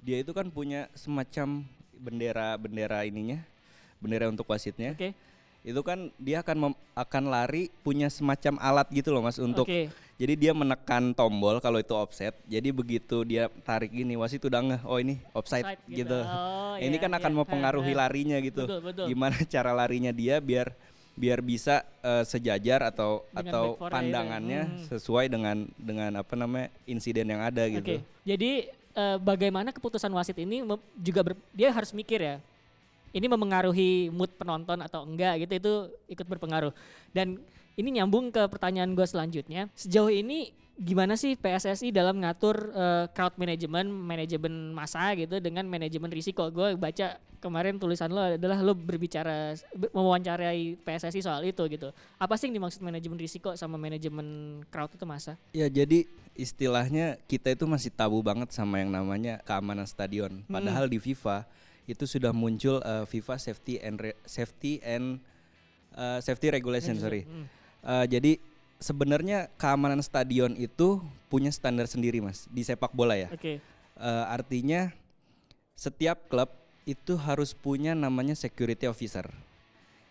Dia 0.00 0.20
itu 0.20 0.32
kan 0.32 0.48
punya 0.48 0.88
semacam 0.92 1.64
bendera-bendera 1.94 3.04
ininya, 3.04 3.40
bendera 3.98 4.28
untuk 4.28 4.48
wasitnya. 4.48 4.96
Oke. 4.96 5.12
Itu 5.60 5.80
kan 5.82 6.08
dia 6.16 6.40
akan 6.40 6.56
mem- 6.70 6.77
akan 6.98 7.30
lari 7.30 7.70
punya 7.86 8.10
semacam 8.10 8.58
alat 8.58 8.90
gitu 8.90 9.14
loh 9.14 9.22
Mas 9.22 9.38
untuk 9.38 9.64
Oke. 9.70 9.86
Jadi 10.18 10.34
dia 10.34 10.50
menekan 10.50 11.14
tombol 11.14 11.62
kalau 11.62 11.78
itu 11.78 11.94
offset. 11.94 12.34
Jadi 12.50 12.74
begitu 12.74 13.22
dia 13.22 13.46
tarik 13.62 13.94
gini 13.94 14.18
wasit 14.18 14.42
udah 14.42 14.58
ngeh, 14.66 14.82
oh 14.82 14.98
ini 14.98 15.22
offside 15.30 15.62
Offside 15.62 15.78
gitu. 15.86 16.18
Oh, 16.26 16.74
ini 16.74 16.98
iya, 16.98 17.02
kan 17.06 17.14
akan 17.14 17.30
iya. 17.30 17.38
mempengaruhi 17.38 17.94
ha. 17.94 17.98
larinya 18.02 18.34
gitu. 18.42 18.66
Betul, 18.66 18.82
betul. 18.82 19.06
Gimana 19.06 19.38
cara 19.54 19.70
larinya 19.70 20.10
dia 20.10 20.42
biar 20.42 20.74
biar 21.14 21.38
bisa 21.38 21.86
eh, 22.02 22.26
sejajar 22.26 22.82
atau 22.90 23.22
Dengan 23.30 23.46
atau 23.46 23.64
itu. 23.78 23.90
pandangannya 23.94 24.62
Hmm. 24.66 24.78
sesuai 24.90 25.30
dengan 25.30 25.56
dengan 25.78 26.10
apa 26.18 26.34
namanya 26.34 26.74
insiden 26.82 27.30
yang 27.30 27.38
ada 27.38 27.62
gitu. 27.70 28.02
Jadi 28.26 28.74
eh, 28.74 29.16
bagaimana 29.22 29.70
keputusan 29.70 30.10
wasit 30.18 30.34
ini 30.42 30.66
juga 30.98 31.30
ber- 31.30 31.38
dia 31.54 31.70
harus 31.70 31.94
mikir 31.94 32.18
ya. 32.18 32.36
Ini 33.12 33.26
memengaruhi 33.26 34.12
mood 34.12 34.32
penonton 34.36 34.78
atau 34.84 35.04
enggak 35.04 35.44
gitu 35.46 35.52
itu 35.56 35.72
ikut 36.12 36.26
berpengaruh. 36.28 36.72
Dan 37.10 37.40
ini 37.78 37.88
nyambung 38.00 38.34
ke 38.34 38.44
pertanyaan 38.50 38.92
gue 38.92 39.06
selanjutnya. 39.06 39.70
Sejauh 39.78 40.10
ini 40.10 40.50
gimana 40.78 41.18
sih 41.18 41.34
PSSI 41.34 41.90
dalam 41.90 42.22
ngatur 42.22 42.74
eh, 42.74 43.04
crowd 43.14 43.34
management, 43.38 43.90
manajemen 43.90 44.74
masa 44.74 45.14
gitu 45.14 45.38
dengan 45.38 45.66
manajemen 45.66 46.10
risiko? 46.10 46.46
Gue 46.50 46.74
baca 46.74 47.18
kemarin 47.38 47.78
tulisan 47.78 48.10
lo 48.10 48.18
adalah 48.18 48.58
lo 48.62 48.74
berbicara 48.74 49.54
be- 49.74 49.90
mewawancarai 49.94 50.74
PSSI 50.82 51.22
soal 51.22 51.46
itu 51.46 51.62
gitu. 51.70 51.94
Apa 52.18 52.34
sih 52.34 52.50
yang 52.50 52.58
dimaksud 52.62 52.82
manajemen 52.82 53.18
risiko 53.18 53.54
sama 53.54 53.78
manajemen 53.78 54.60
crowd 54.74 54.90
itu 54.90 55.06
masa? 55.06 55.38
Ya 55.54 55.70
jadi 55.70 56.06
istilahnya 56.34 57.18
kita 57.30 57.54
itu 57.54 57.66
masih 57.66 57.90
tabu 57.90 58.22
banget 58.22 58.50
sama 58.54 58.82
yang 58.82 58.90
namanya 58.90 59.42
keamanan 59.46 59.86
stadion. 59.86 60.42
Hmm. 60.46 60.58
Padahal 60.58 60.90
di 60.90 60.98
FIFA 60.98 61.46
itu 61.88 62.04
sudah 62.04 62.36
muncul 62.36 62.84
eh, 62.84 63.04
FIFA 63.08 63.40
Safety 63.40 63.80
and 63.80 63.96
Re- 63.96 64.20
Safety 64.28 64.78
and 64.84 65.24
eh, 65.96 66.20
Safety 66.20 66.52
Regulation 66.52 67.00
sorry. 67.00 67.24
Hmm. 67.24 67.48
Eh, 67.82 68.06
jadi 68.12 68.32
sebenarnya 68.76 69.48
keamanan 69.56 70.04
stadion 70.04 70.52
itu 70.54 71.00
punya 71.32 71.48
standar 71.48 71.88
sendiri 71.88 72.20
mas 72.20 72.44
di 72.52 72.60
sepak 72.60 72.92
bola 72.92 73.16
ya. 73.16 73.32
Oke. 73.32 73.64
Eh, 73.98 74.24
artinya 74.28 74.92
setiap 75.72 76.28
klub 76.28 76.52
itu 76.84 77.16
harus 77.16 77.56
punya 77.56 77.96
namanya 77.96 78.36
security 78.36 78.84
officer. 78.84 79.24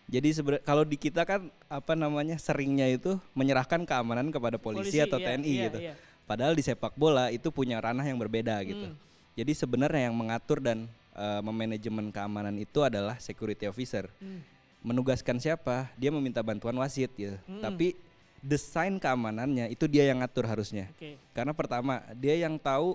Jadi 0.08 0.40
kalau 0.64 0.88
di 0.88 0.96
kita 0.96 1.28
kan 1.28 1.52
apa 1.68 1.92
namanya 1.92 2.40
seringnya 2.40 2.88
itu 2.88 3.20
menyerahkan 3.36 3.84
keamanan 3.84 4.32
kepada 4.32 4.56
polisi, 4.56 4.96
atau 5.04 5.20
iya, 5.20 5.36
TNI 5.36 5.44
iya, 5.44 5.64
gitu. 5.68 5.78
iya. 5.84 5.94
Padahal 6.24 6.56
di 6.56 6.64
sepak 6.64 6.96
bola 6.96 7.28
itu 7.28 7.52
punya 7.52 7.76
ranah 7.76 8.08
yang 8.08 8.16
berbeda 8.16 8.56
gitu. 8.64 8.88
Hmm. 8.88 8.96
Jadi 9.36 9.52
sebenarnya 9.52 10.08
yang 10.08 10.16
mengatur 10.16 10.64
dan 10.64 10.88
eh, 11.18 11.40
memanajemen 11.42 12.14
keamanan 12.14 12.54
itu 12.56 12.86
adalah 12.86 13.18
security 13.18 13.66
officer. 13.66 14.06
Hmm. 14.22 14.46
Menugaskan 14.86 15.42
siapa? 15.42 15.90
Dia 15.98 16.14
meminta 16.14 16.38
bantuan 16.40 16.78
wasit 16.78 17.10
gitu. 17.18 17.34
Hmm. 17.50 17.58
Tapi 17.58 17.98
desain 18.38 18.94
keamanannya 19.02 19.66
itu 19.74 19.90
dia 19.90 20.06
yang 20.06 20.22
ngatur 20.22 20.46
harusnya. 20.46 20.86
Oke. 20.94 21.18
Karena 21.34 21.50
pertama, 21.50 22.06
dia 22.14 22.38
yang 22.38 22.54
tahu 22.56 22.94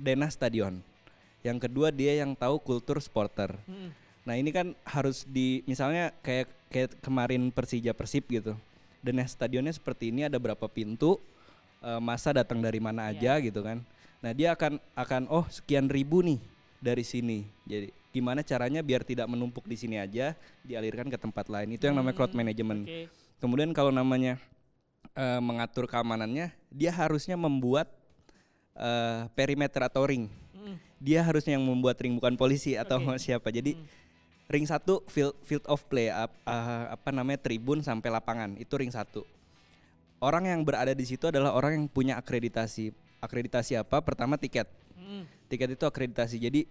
denah 0.00 0.32
stadion. 0.32 0.80
Yang 1.44 1.68
kedua, 1.68 1.92
dia 1.92 2.16
yang 2.16 2.32
tahu 2.32 2.56
kultur 2.58 2.96
supporter. 3.04 3.52
Hmm. 3.68 3.92
Nah, 4.24 4.34
ini 4.36 4.48
kan 4.48 4.72
harus 4.88 5.28
di 5.28 5.60
misalnya 5.68 6.12
kayak 6.24 6.48
kayak 6.72 6.90
kemarin 7.04 7.52
Persija 7.52 7.92
Persib 7.92 8.24
gitu. 8.28 8.56
ya 8.98 9.24
stadionnya 9.24 9.72
seperti 9.72 10.12
ini 10.12 10.28
ada 10.28 10.36
berapa 10.36 10.68
pintu, 10.68 11.16
eh, 11.80 12.00
masa 12.02 12.34
datang 12.34 12.60
dari 12.60 12.80
mana 12.80 13.08
aja 13.08 13.40
gitu 13.40 13.64
kan. 13.64 13.80
Nah 14.18 14.34
dia 14.34 14.54
akan 14.54 14.82
akan 14.98 15.22
oh 15.30 15.46
sekian 15.46 15.86
ribu 15.86 16.26
nih 16.26 16.42
dari 16.78 17.04
sini. 17.04 17.46
Jadi 17.66 17.90
gimana 18.08 18.40
caranya 18.40 18.80
biar 18.80 19.04
tidak 19.04 19.28
menumpuk 19.28 19.68
di 19.68 19.76
sini 19.76 20.00
aja, 20.00 20.34
dialirkan 20.64 21.12
ke 21.12 21.18
tempat 21.20 21.46
lain. 21.46 21.76
Itu 21.76 21.90
yang 21.90 21.98
namanya 21.98 22.16
crowd 22.16 22.34
management. 22.34 22.88
Oke. 22.88 23.06
Kemudian 23.38 23.70
kalau 23.70 23.94
namanya 23.94 24.40
eh, 25.14 25.40
mengatur 25.42 25.86
keamanannya, 25.86 26.50
dia 26.72 26.90
harusnya 26.94 27.38
membuat 27.38 27.90
eh, 28.74 29.28
perimeter 29.36 29.86
atau 29.86 30.06
ring. 30.08 30.26
Mm. 30.56 30.76
Dia 30.98 31.20
harusnya 31.22 31.54
yang 31.54 31.66
membuat 31.66 32.00
ring 32.02 32.18
bukan 32.18 32.34
polisi 32.34 32.74
atau 32.74 32.98
Oke. 32.98 33.20
siapa. 33.30 33.50
Jadi 33.54 33.78
ring 34.48 34.64
satu 34.64 35.04
field 35.12 35.36
field 35.44 35.62
of 35.68 35.84
play 35.92 36.08
ah, 36.08 36.26
apa 36.88 37.12
namanya 37.12 37.36
tribun 37.44 37.84
sampai 37.84 38.08
lapangan 38.08 38.56
itu 38.56 38.74
ring 38.80 38.90
satu. 38.90 39.22
Orang 40.18 40.50
yang 40.50 40.66
berada 40.66 40.90
di 40.98 41.06
situ 41.06 41.30
adalah 41.30 41.54
orang 41.54 41.78
yang 41.78 41.86
punya 41.86 42.18
akreditasi. 42.18 42.90
Akreditasi 43.22 43.78
apa? 43.78 44.02
Pertama 44.02 44.34
tiket. 44.34 44.66
Mm. 45.08 45.24
Tiket 45.48 45.68
itu 45.80 45.84
akreditasi. 45.88 46.36
Jadi 46.36 46.68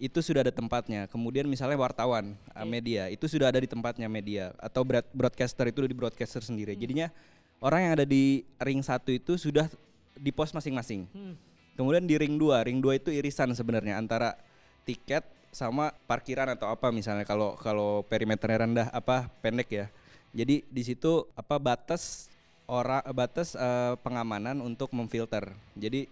itu 0.00 0.18
sudah 0.24 0.40
ada 0.48 0.54
tempatnya. 0.54 1.04
Kemudian 1.12 1.44
misalnya 1.44 1.76
wartawan, 1.76 2.32
uh, 2.56 2.64
media, 2.64 3.12
itu 3.12 3.28
sudah 3.28 3.52
ada 3.52 3.60
di 3.60 3.68
tempatnya 3.68 4.08
media 4.08 4.56
atau 4.56 4.80
broad- 4.80 5.12
broadcaster 5.12 5.68
itu 5.68 5.84
di 5.84 5.92
broadcaster 5.92 6.40
sendiri. 6.40 6.72
Jadinya 6.72 7.12
orang 7.60 7.84
yang 7.84 7.92
ada 8.00 8.06
di 8.08 8.48
ring 8.56 8.80
satu 8.80 9.12
itu 9.12 9.36
sudah 9.36 9.68
di 10.16 10.32
pos 10.32 10.56
masing-masing. 10.56 11.04
Hmm. 11.12 11.36
Kemudian 11.76 12.08
di 12.08 12.16
ring 12.16 12.40
2, 12.40 12.64
ring 12.64 12.80
2 12.80 12.96
itu 12.96 13.12
irisan 13.12 13.52
sebenarnya 13.52 14.00
antara 14.00 14.40
tiket 14.88 15.22
sama 15.52 15.92
parkiran 16.08 16.48
atau 16.56 16.70
apa 16.70 16.94
misalnya 16.94 17.26
kalau 17.26 17.58
kalau 17.58 18.06
perimeternya 18.08 18.58
rendah 18.64 18.88
apa 18.90 19.28
pendek 19.44 19.68
ya. 19.68 19.86
Jadi 20.32 20.62
di 20.64 20.82
situ 20.86 21.26
apa 21.34 21.58
batas 21.58 22.30
orang 22.70 23.02
batas 23.12 23.58
eh, 23.58 23.94
pengamanan 24.00 24.62
untuk 24.62 24.94
memfilter. 24.94 25.50
Jadi 25.74 26.06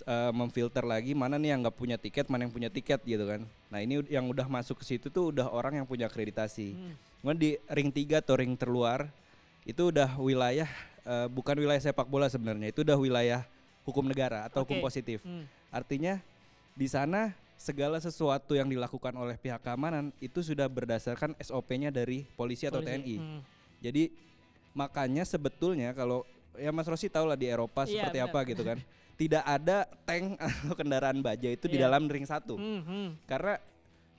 eh, 0.00 0.32
memfilter 0.32 0.80
lagi 0.80 1.12
mana 1.12 1.36
nih 1.36 1.52
yang 1.52 1.60
nggak 1.68 1.76
punya 1.76 1.96
tiket, 2.00 2.32
mana 2.32 2.48
yang 2.48 2.52
punya 2.54 2.72
tiket 2.72 3.04
gitu 3.04 3.24
kan. 3.28 3.44
Nah, 3.68 3.78
ini 3.84 4.00
yang 4.08 4.24
udah 4.32 4.48
masuk 4.48 4.80
ke 4.80 4.84
situ 4.88 5.12
tuh 5.12 5.28
udah 5.28 5.52
orang 5.52 5.82
yang 5.82 5.86
punya 5.86 6.08
akreditasi. 6.08 6.72
Kemudian 7.20 7.38
di 7.38 7.50
ring 7.70 7.92
3 7.92 8.24
atau 8.24 8.34
ring 8.40 8.56
terluar 8.56 9.12
itu 9.62 9.92
udah 9.92 10.16
wilayah 10.18 10.66
eh, 11.04 11.28
bukan 11.28 11.54
wilayah 11.60 11.82
sepak 11.82 12.08
bola 12.08 12.26
sebenarnya, 12.32 12.72
itu 12.72 12.80
udah 12.82 12.96
wilayah 12.96 13.40
hukum 13.84 14.06
negara 14.06 14.46
atau 14.48 14.62
hukum 14.64 14.78
Oke. 14.80 14.86
positif. 14.88 15.20
Hmm. 15.26 15.44
Artinya 15.68 16.22
di 16.72 16.88
sana 16.88 17.34
segala 17.58 18.00
sesuatu 18.02 18.58
yang 18.58 18.66
dilakukan 18.66 19.14
oleh 19.14 19.38
pihak 19.38 19.62
keamanan 19.62 20.10
itu 20.18 20.42
sudah 20.42 20.66
berdasarkan 20.66 21.38
SOP-nya 21.38 21.94
dari 21.94 22.26
polisi 22.34 22.66
atau 22.66 22.82
Polisi. 22.82 22.90
TNI. 22.98 23.16
Hmm. 23.18 23.40
Jadi 23.82 24.10
makanya 24.72 25.22
sebetulnya 25.22 25.92
kalau 25.92 26.24
ya 26.58 26.72
Mas 26.72 26.88
Rosi 26.88 27.06
tahu 27.06 27.28
lah 27.28 27.38
di 27.38 27.46
Eropa 27.46 27.84
Iya, 27.86 28.08
seperti 28.08 28.18
benar. 28.18 28.30
apa 28.32 28.38
gitu 28.48 28.62
kan. 28.66 28.78
Tidak 29.22 29.44
ada 29.44 29.86
tank 30.02 30.34
atau 30.42 30.74
kendaraan 30.74 31.22
baja 31.22 31.46
itu 31.46 31.66
di 31.66 31.78
Iya. 31.78 31.86
dalam 31.86 32.06
ring 32.06 32.26
satu. 32.26 32.58
Hmm, 32.58 32.82
hmm. 32.82 33.08
Karena 33.24 33.54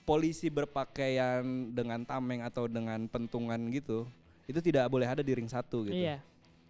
polisi 0.03 0.47
berpakaian 0.47 1.43
dengan 1.69 2.03
tameng 2.03 2.39
atau 2.41 2.67
dengan 2.67 3.03
pentungan 3.05 3.59
gitu, 3.69 4.07
itu 4.45 4.59
tidak 4.59 4.87
boleh 4.87 5.05
ada 5.05 5.19
di 5.19 5.31
ring 5.31 5.47
satu 5.47 5.83
gitu. 5.83 5.95
Iya. 5.97 6.23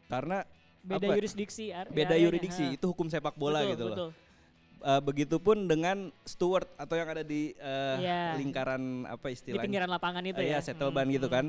Karena 0.06 0.42
Beda 0.82 1.06
apa? 1.06 1.16
yurisdiksi. 1.16 1.70
ar- 1.70 1.88
beda 1.88 2.12
areanya, 2.12 2.26
yuridiksi, 2.28 2.64
ha. 2.64 2.74
itu 2.74 2.86
hukum 2.86 3.06
sepak 3.06 3.34
bola 3.34 3.62
Betul, 3.62 3.72
gitu 3.72 3.84
loh. 3.84 3.96
betul. 3.96 4.10
Eh, 4.84 5.02
begitupun 5.02 5.58
dengan 5.64 5.98
steward 6.24 6.68
atau 6.76 6.94
yang 6.94 7.08
ada 7.08 7.24
di 7.24 7.54
eh, 7.56 7.98
Iya. 8.02 8.36
lingkaran 8.36 8.82
apa 9.08 9.26
Di 9.26 9.34
istilahnya? 9.34 9.64
pinggiran 9.64 9.90
lapangan 9.90 10.24
itu 10.24 10.38
Eh, 10.38 10.44
ya. 10.44 10.58
Iya, 10.58 10.60
settle 10.60 10.90
ban 10.90 11.06
Hmm, 11.06 11.14
gitu 11.14 11.28
hmm. 11.28 11.36
kan. 11.38 11.46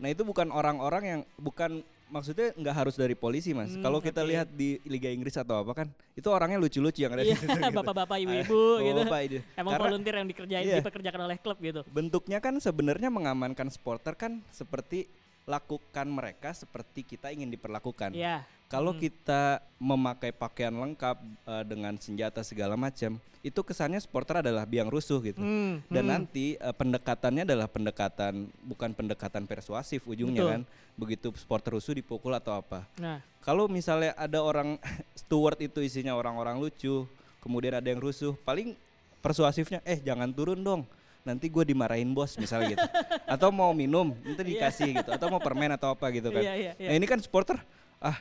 Nah, 0.00 0.08
itu 0.08 0.24
bukan 0.24 0.48
orang-orang 0.48 1.02
yang 1.04 1.20
bukan 1.36 1.84
maksudnya 2.10 2.50
nggak 2.56 2.74
harus 2.74 2.96
dari 2.96 3.12
polisi, 3.12 3.52
Mas. 3.52 3.70
Hmm, 3.70 3.84
Kalau 3.84 4.00
kita 4.00 4.24
lihat 4.24 4.48
di 4.50 4.80
Liga 4.82 5.06
Inggris 5.06 5.36
atau 5.36 5.60
apa 5.60 5.76
kan, 5.76 5.86
itu 6.16 6.26
orangnya 6.26 6.56
lucu-lucu 6.56 7.04
yang 7.04 7.12
ada 7.12 7.22
di 7.22 7.30
Iya, 7.30 7.38
situ. 7.38 7.52
gitu. 7.52 7.76
bapak-bapak, 7.78 8.16
Eh, 8.18 8.24
ibu-ibu 8.24 8.60
gitu. 8.80 8.96
bapak-bapak 8.96 9.20
itu. 9.22 9.38
Emang 9.54 9.72
Karena 9.76 9.84
volunteer 9.86 10.14
yang 10.16 10.28
dikerjain 10.32 10.64
Iya. 10.64 10.76
dipekerjakan 10.80 11.20
oleh 11.22 11.36
klub 11.38 11.58
gitu. 11.60 11.80
bentuknya 11.86 12.38
kan 12.40 12.56
sebenarnya 12.58 13.12
mengamankan 13.12 13.68
supporter 13.68 14.16
kan 14.16 14.40
seperti 14.50 15.06
lakukan 15.48 16.06
mereka 16.06 16.52
seperti 16.52 17.02
kita 17.02 17.32
ingin 17.32 17.50
diperlakukan. 17.50 18.12
Iya. 18.14 18.44
Kalau 18.70 18.94
Hmm. 18.94 19.02
kita 19.02 19.58
memakai 19.82 20.30
pakaian 20.30 20.70
lengkap 20.70 21.16
eh, 21.46 21.64
dengan 21.66 21.98
senjata 21.98 22.46
segala 22.46 22.78
macam, 22.78 23.18
itu 23.42 23.60
kesannya 23.66 23.98
supporter 23.98 24.46
adalah 24.46 24.62
biang 24.62 24.86
rusuh 24.86 25.18
gitu. 25.24 25.42
Hmm, 25.42 25.82
Dan 25.90 26.06
hmm. 26.06 26.12
nanti 26.14 26.54
eh, 26.54 26.74
pendekatannya 26.76 27.42
adalah 27.42 27.66
pendekatan 27.66 28.46
bukan 28.62 28.94
pendekatan 28.94 29.50
persuasif 29.50 30.06
ujungnya 30.06 30.42
Betul. 30.46 30.52
kan. 30.54 30.62
Begitu 30.94 31.26
supporter 31.34 31.74
rusuh 31.74 31.98
dipukul 31.98 32.30
atau 32.30 32.54
apa. 32.54 32.86
Nah, 33.00 33.18
Kalau 33.40 33.66
misalnya 33.66 34.12
ada 34.14 34.38
orang 34.44 34.76
steward 35.18 35.58
itu 35.58 35.80
isinya 35.82 36.14
orang-orang 36.14 36.60
lucu, 36.60 37.08
kemudian 37.40 37.74
ada 37.74 37.88
yang 37.88 37.98
rusuh, 37.98 38.36
paling 38.44 38.76
persuasifnya 39.18 39.80
eh 39.82 39.98
jangan 39.98 40.30
turun 40.30 40.60
dong. 40.62 40.84
Nanti 41.20 41.52
gue 41.52 41.64
dimarahin 41.68 42.10
bos 42.10 42.34
misalnya 42.40 42.74
gitu. 42.74 42.86
atau 43.28 43.52
mau 43.52 43.70
minum, 43.76 44.16
nanti 44.24 44.42
dikasih 44.56 45.04
gitu. 45.04 45.10
Atau 45.12 45.28
mau 45.28 45.36
permen 45.38 45.68
atau 45.76 45.92
apa 45.92 46.08
gitu 46.08 46.32
kan. 46.32 46.40
Iya, 46.40 46.54
iya, 46.56 46.72
iya. 46.80 46.88
Nah 46.88 46.94
ini 46.96 47.06
kan 47.06 47.20
supporter, 47.20 47.60
ah 48.00 48.16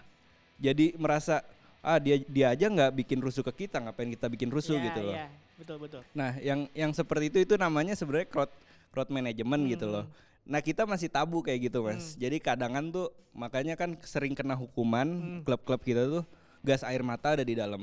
jadi 0.60 0.94
merasa 1.00 1.40
ah 1.80 1.96
dia 1.96 2.20
dia 2.28 2.52
aja 2.52 2.68
nggak 2.68 2.92
bikin 3.00 3.24
rusuh 3.24 3.40
ke 3.48 3.66
kita, 3.66 3.80
ngapain 3.80 4.12
kita 4.12 4.28
bikin 4.28 4.52
rusuh 4.52 4.76
iya, 4.76 4.86
gitu 4.92 5.00
loh. 5.00 5.16
Iya, 5.16 5.28
betul 5.56 5.78
betul. 5.80 6.02
Nah, 6.12 6.36
yang 6.44 6.68
yang 6.76 6.92
seperti 6.92 7.32
itu 7.32 7.40
itu 7.48 7.56
namanya 7.56 7.96
sebenarnya 7.96 8.28
crowd 8.28 8.52
crowd 8.92 9.08
management 9.08 9.64
gitu 9.72 9.88
loh. 9.88 10.04
Hmm. 10.04 10.28
Nah, 10.50 10.60
kita 10.60 10.84
masih 10.84 11.08
tabu 11.08 11.40
kayak 11.40 11.72
gitu, 11.72 11.86
Mas. 11.86 12.18
Jadi 12.18 12.42
kadangan 12.42 12.90
tuh 12.90 13.14
makanya 13.32 13.78
kan 13.78 13.96
sering 14.04 14.36
kena 14.36 14.60
hukuman 14.60 15.08
Hmm. 15.08 15.42
klub-klub 15.48 15.80
kita 15.80 16.04
tuh 16.10 16.24
gas 16.60 16.84
air 16.84 17.00
mata 17.00 17.40
ada 17.40 17.46
di 17.48 17.56
dalam 17.56 17.80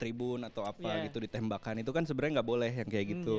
tribun 0.00 0.40
atau 0.40 0.64
apa 0.64 1.02
Iya. 1.02 1.12
gitu 1.12 1.20
ditembakkan. 1.20 1.76
Itu 1.76 1.92
kan 1.92 2.08
sebenarnya 2.08 2.40
nggak 2.40 2.48
boleh 2.48 2.70
yang 2.72 2.88
kayak 2.88 3.04
Hmm, 3.04 3.14
gitu. 3.20 3.36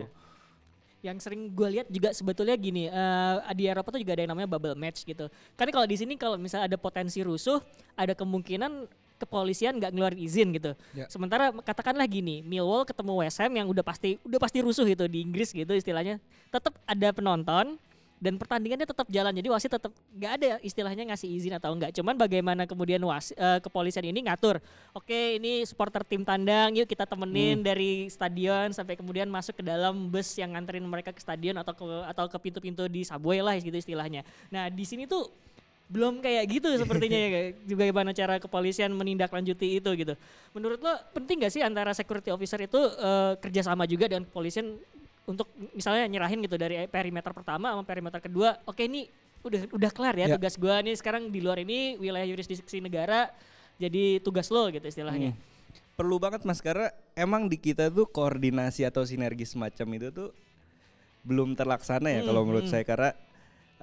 Yang 1.05 1.29
sering 1.29 1.53
gue 1.53 1.67
lihat 1.77 1.87
juga 1.93 2.09
sebetulnya 2.11 2.57
gini, 2.57 2.89
eh, 2.89 3.35
di 3.53 3.69
Eropa 3.69 3.93
tuh 3.93 4.01
juga 4.01 4.17
ada 4.17 4.21
yang 4.25 4.31
namanya 4.33 4.49
bubble 4.49 4.73
match 4.73 5.05
gitu. 5.05 5.29
Kan 5.53 5.69
kalau 5.69 5.85
di 5.85 5.95
sini 5.95 6.17
kalau 6.17 6.35
misalnya 6.35 6.73
ada 6.73 6.77
potensi 6.77 7.21
rusuh, 7.21 7.61
ada 7.93 8.17
kemungkinan 8.17 8.89
kepolisian 9.17 9.81
nggak 9.81 9.91
ngeluarin 9.93 10.21
izin 10.21 10.47
gitu. 10.53 10.71
Ya. 10.93 11.09
Sementara 11.09 11.49
katakanlah 11.49 12.05
gini, 12.05 12.45
Millwall 12.45 12.85
ketemu 12.85 13.25
West 13.25 13.41
Ham 13.41 13.49
yang 13.53 13.67
udah 13.69 13.81
pasti 13.81 14.21
udah 14.21 14.39
pasti 14.41 14.61
rusuh 14.61 14.85
gitu 14.85 15.09
di 15.09 15.25
Inggris 15.25 15.49
gitu 15.53 15.73
istilahnya. 15.73 16.21
Tetap 16.53 16.77
ada 16.85 17.09
penonton 17.13 17.81
dan 18.17 18.35
pertandingannya 18.41 18.87
tetap 18.89 19.07
jalan. 19.09 19.33
Jadi 19.33 19.47
wasit 19.53 19.71
tetap 19.71 19.93
nggak 19.93 20.31
ada 20.41 20.51
istilahnya 20.65 21.03
ngasih 21.13 21.29
izin 21.29 21.53
atau 21.57 21.73
enggak. 21.73 21.93
Cuman 21.93 22.17
bagaimana 22.17 22.65
kemudian 22.65 23.01
wasit 23.05 23.37
kepolisian 23.61 24.05
ini 24.09 24.25
ngatur. 24.25 24.57
Oke, 24.97 25.37
ini 25.37 25.61
supporter 25.69 26.01
tim 26.01 26.25
tandang, 26.25 26.73
yuk 26.73 26.89
kita 26.89 27.05
temenin 27.05 27.61
dari 27.61 28.09
stadion 28.09 28.73
sampai 28.73 28.97
kemudian 28.97 29.29
masuk 29.29 29.61
ke 29.61 29.63
dalam 29.63 30.09
bus 30.09 30.33
yang 30.37 30.57
nganterin 30.57 30.85
mereka 30.85 31.13
ke 31.13 31.21
stadion 31.21 31.55
atau 31.61 31.77
ke 31.77 31.85
atau 32.09 32.25
ke 32.25 32.37
pintu-pintu 32.41 32.89
di 32.89 33.05
subway 33.05 33.39
lah 33.41 33.53
gitu 33.61 33.77
istilahnya. 33.77 34.25
Nah, 34.49 34.73
di 34.73 34.85
sini 34.85 35.05
tuh 35.05 35.29
belum 35.87 36.19
kayak 36.19 36.43
gitu 36.51 36.67
sepertinya 36.75 37.15
ya 37.15 37.29
juga 37.71 37.87
gimana 37.87 38.11
cara 38.11 38.35
kepolisian 38.43 38.91
menindaklanjuti 38.91 39.79
itu 39.79 39.89
gitu. 39.95 40.13
Menurut 40.51 40.83
lo 40.83 40.93
penting 41.15 41.47
gak 41.47 41.53
sih 41.55 41.63
antara 41.63 41.95
security 41.95 42.27
officer 42.27 42.59
itu 42.59 42.77
eh, 42.77 43.39
kerjasama 43.39 43.87
juga 43.87 44.11
dengan 44.11 44.27
kepolisian 44.27 44.75
untuk 45.27 45.51
misalnya 45.75 46.07
nyerahin 46.07 46.39
gitu 46.39 46.55
dari 46.55 46.87
perimeter 46.87 47.35
pertama 47.35 47.75
sama 47.75 47.83
perimeter 47.83 48.23
kedua, 48.23 48.55
oke 48.63 48.79
ini 48.79 49.11
udah 49.43 49.67
udah 49.75 49.91
kelar 49.91 50.15
ya, 50.15 50.25
Ya. 50.31 50.35
tugas 50.39 50.55
gua 50.55 50.79
nih 50.79 50.95
sekarang 50.95 51.27
di 51.27 51.43
luar 51.43 51.59
ini 51.61 51.99
wilayah 51.99 52.25
yurisdiksi 52.25 52.79
negara 52.79 53.29
jadi 53.77 54.23
tugas 54.23 54.47
lo 54.49 54.71
gitu 54.71 54.87
istilahnya. 54.87 55.35
Hmm. 55.35 55.39
Perlu 55.99 56.17
banget 56.17 56.47
Mas 56.47 56.63
karena 56.63 56.89
emang 57.13 57.51
di 57.51 57.59
kita 57.59 57.91
tuh 57.91 58.07
koordinasi 58.07 58.87
atau 58.87 59.03
sinergi 59.03 59.45
semacam 59.45 59.87
itu 59.99 60.07
tuh 60.13 60.29
belum 61.27 61.53
terlaksana 61.59 62.07
ya 62.07 62.21
Hmm, 62.23 62.27
kalau 62.31 62.41
menurut 62.47 62.65
hmm. 62.69 62.73
saya 62.73 62.83
karena 62.87 63.11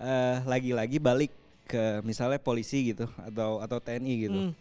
eh, 0.01 0.37
lagi-lagi 0.49 0.99
balik 0.99 1.33
ke 1.69 2.01
misalnya 2.05 2.41
polisi 2.41 2.95
gitu 2.95 3.05
atau 3.21 3.61
atau 3.61 3.79
TNI 3.79 4.15
gitu. 4.17 4.39
Hmm. 4.49 4.53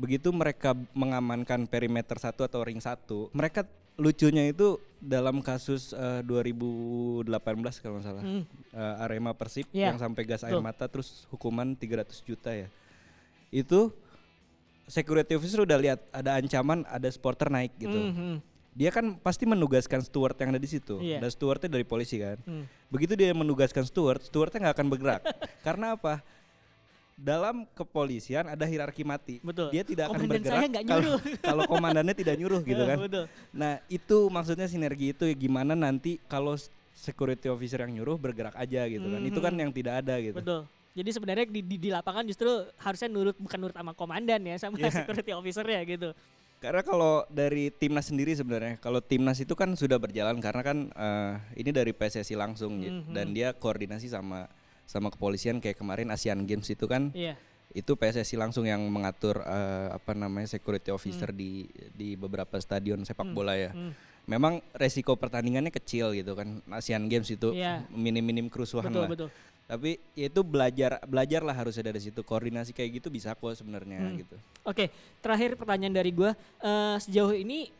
Begitu 0.00 0.32
mereka 0.32 0.72
mengamankan 0.96 1.68
perimeter 1.68 2.16
satu 2.16 2.48
atau 2.48 2.64
ring 2.64 2.80
satu, 2.80 3.28
mereka 3.36 3.68
lucunya 4.00 4.48
itu 4.48 4.80
dalam 5.02 5.42
kasus 5.42 5.90
eh, 5.90 6.22
2018 6.22 7.26
kalau 7.82 7.98
nggak 7.98 8.06
salah 8.06 8.22
Hmm. 8.22 8.46
eh, 8.70 9.02
Arema 9.02 9.34
Persib 9.34 9.66
Iya, 9.68 9.90
yang 9.90 9.98
sampai 9.98 10.22
gas 10.22 10.46
air 10.46 10.54
mata 10.58 10.86
terus 10.86 11.26
hukuman 11.28 11.74
300 11.74 12.22
juta 12.22 12.54
ya. 12.54 12.70
Itu 13.50 13.90
security 14.86 15.34
officer 15.34 15.62
udah 15.62 15.78
lihat 15.78 16.00
ada 16.08 16.38
ancaman 16.38 16.86
ada 16.86 17.08
supporter 17.10 17.50
naik 17.50 17.74
gitu. 17.76 17.92
Hmm, 17.92 18.14
hmm, 18.14 18.36
Dia 18.72 18.88
kan 18.88 19.18
pasti 19.18 19.44
menugaskan 19.44 20.00
steward 20.00 20.38
yang 20.38 20.54
ada 20.54 20.62
di 20.62 20.70
situ. 20.70 20.96
Iya. 20.96 21.18
Dan 21.20 21.28
stewardnya 21.28 21.68
dari 21.68 21.84
polisi 21.84 22.16
kan. 22.16 22.38
hmm. 22.40 22.64
Begitu 22.88 23.12
dia 23.12 23.34
menugaskan 23.34 23.82
steward, 23.82 24.22
stewardnya 24.22 24.64
nggak 24.64 24.76
akan 24.78 24.88
bergerak. 24.88 25.22
Karena 25.66 25.98
apa? 25.98 26.22
Dalam 27.12 27.68
kepolisian 27.72 28.48
ada 28.48 28.64
hierarki 28.64 29.04
mati. 29.04 29.38
Betul. 29.44 29.68
Dia 29.70 29.84
tidak 29.84 30.10
akan 30.10 30.18
Komandan 30.18 30.32
bergerak 30.32 30.58
saya 30.58 30.66
nggak 30.68 30.84
kalau 30.84 31.00
nyuruh. 31.02 31.20
kalau 31.52 31.62
komandannya 31.68 32.14
tidak 32.16 32.34
nyuruh 32.40 32.60
gitu 32.64 32.82
kan. 32.82 32.98
Betul. 32.98 33.24
Nah, 33.52 33.72
itu 33.86 34.18
maksudnya 34.26 34.66
sinergi 34.66 35.06
itu 35.12 35.24
ya 35.28 35.34
gimana 35.36 35.76
nanti 35.76 36.18
kalau 36.26 36.56
security 36.92 37.46
officer 37.46 37.84
yang 37.84 37.92
nyuruh 38.00 38.16
bergerak 38.16 38.56
aja 38.56 38.84
gitu 38.86 39.06
kan. 39.06 39.20
Itu 39.22 39.38
kan 39.38 39.52
Mhm. 39.54 39.60
yang 39.62 39.70
tidak 39.70 39.94
ada 40.02 40.14
gitu. 40.18 40.36
Betul. 40.40 40.60
Jadi 40.92 41.08
sebenarnya 41.08 41.44
di, 41.48 41.60
di, 41.64 41.76
di 41.80 41.88
lapangan 41.88 42.24
justru 42.28 42.52
harusnya 42.76 43.08
nurut 43.08 43.36
bukan 43.40 43.56
nurut 43.56 43.72
sama 43.72 43.92
komandan 43.96 44.44
ya 44.44 44.56
sama 44.60 44.76
Iya. 44.76 44.90
security 45.00 45.32
officer 45.32 45.64
ya 45.64 45.80
gitu. 45.84 46.12
Karena 46.60 46.78
kalau 46.84 47.26
dari 47.26 47.74
timnas 47.74 48.06
sendiri 48.06 48.38
sebenarnya, 48.38 48.78
kalau 48.78 49.02
timnas 49.02 49.34
itu 49.42 49.50
kan 49.58 49.74
sudah 49.74 49.98
berjalan 49.98 50.38
karena 50.38 50.62
kan 50.62 50.78
eh, 50.88 51.32
ini 51.58 51.74
dari 51.74 51.90
PSSI 51.90 52.38
langsung 52.38 52.78
Ji. 52.78 52.86
Mhm. 52.92 53.12
dan 53.14 53.26
dia 53.30 53.50
koordinasi 53.50 54.06
sama 54.06 54.46
sama 54.84 55.08
kepolisian 55.08 55.58
kayak 55.58 55.76
kemarin 55.76 56.10
Asian 56.10 56.42
Games 56.42 56.66
itu 56.66 56.84
kan 56.84 57.10
Iya. 57.12 57.34
itu 57.72 57.92
PSSI 57.92 58.36
langsung 58.36 58.64
yang 58.64 58.84
mengatur 58.84 59.40
eh, 59.40 59.88
apa 59.90 60.12
namanya 60.12 60.44
security 60.46 60.88
officer 60.88 61.32
di 61.32 61.64
di 61.90 62.14
beberapa 62.14 62.58
stadion 62.58 63.00
sepak 63.00 63.24
Hmm. 63.24 63.34
bola 63.34 63.56
ya. 63.56 63.72
Hmm. 63.72 63.96
Memang 64.22 64.62
resiko 64.72 65.16
pertandingannya 65.16 65.72
kecil 65.72 66.12
gitu 66.12 66.36
kan. 66.36 66.60
Asian 66.70 67.08
Games 67.08 67.26
itu 67.26 67.50
Iya. 67.50 67.82
minim-minim 67.90 68.46
kerusuhan 68.46 68.86
Betul 68.86 69.02
lah. 69.02 69.10
betul. 69.10 69.28
Tapi 69.62 69.90
ya 70.12 70.26
itu 70.28 70.40
belajar 70.44 71.00
belajarlah 71.02 71.56
harusnya 71.56 71.88
dari 71.88 71.98
situ. 71.98 72.20
Koordinasi 72.20 72.70
kayak 72.70 73.00
gitu 73.00 73.08
bisa 73.08 73.32
kok 73.32 73.56
sebenarnya 73.56 73.98
Hmm. 73.98 74.20
gitu. 74.20 74.36
Oke, 74.62 74.92
terakhir 75.18 75.56
pertanyaan 75.56 75.96
dari 75.96 76.12
gua 76.12 76.36
Eh, 76.60 76.96
sejauh 77.00 77.32
ini 77.32 77.72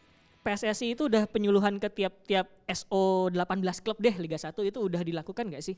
PSSI 0.42 0.98
itu 0.98 1.06
udah 1.06 1.28
penyuluhan 1.28 1.78
ke 1.78 1.86
tiap-tiap 1.86 2.48
SO 2.66 3.30
18 3.30 3.78
klub 3.78 3.94
deh 4.00 4.10
Liga 4.16 4.34
1 4.34 4.64
itu 4.64 4.80
udah 4.80 4.98
dilakukan 4.98 5.46
nggak 5.46 5.62
sih? 5.62 5.76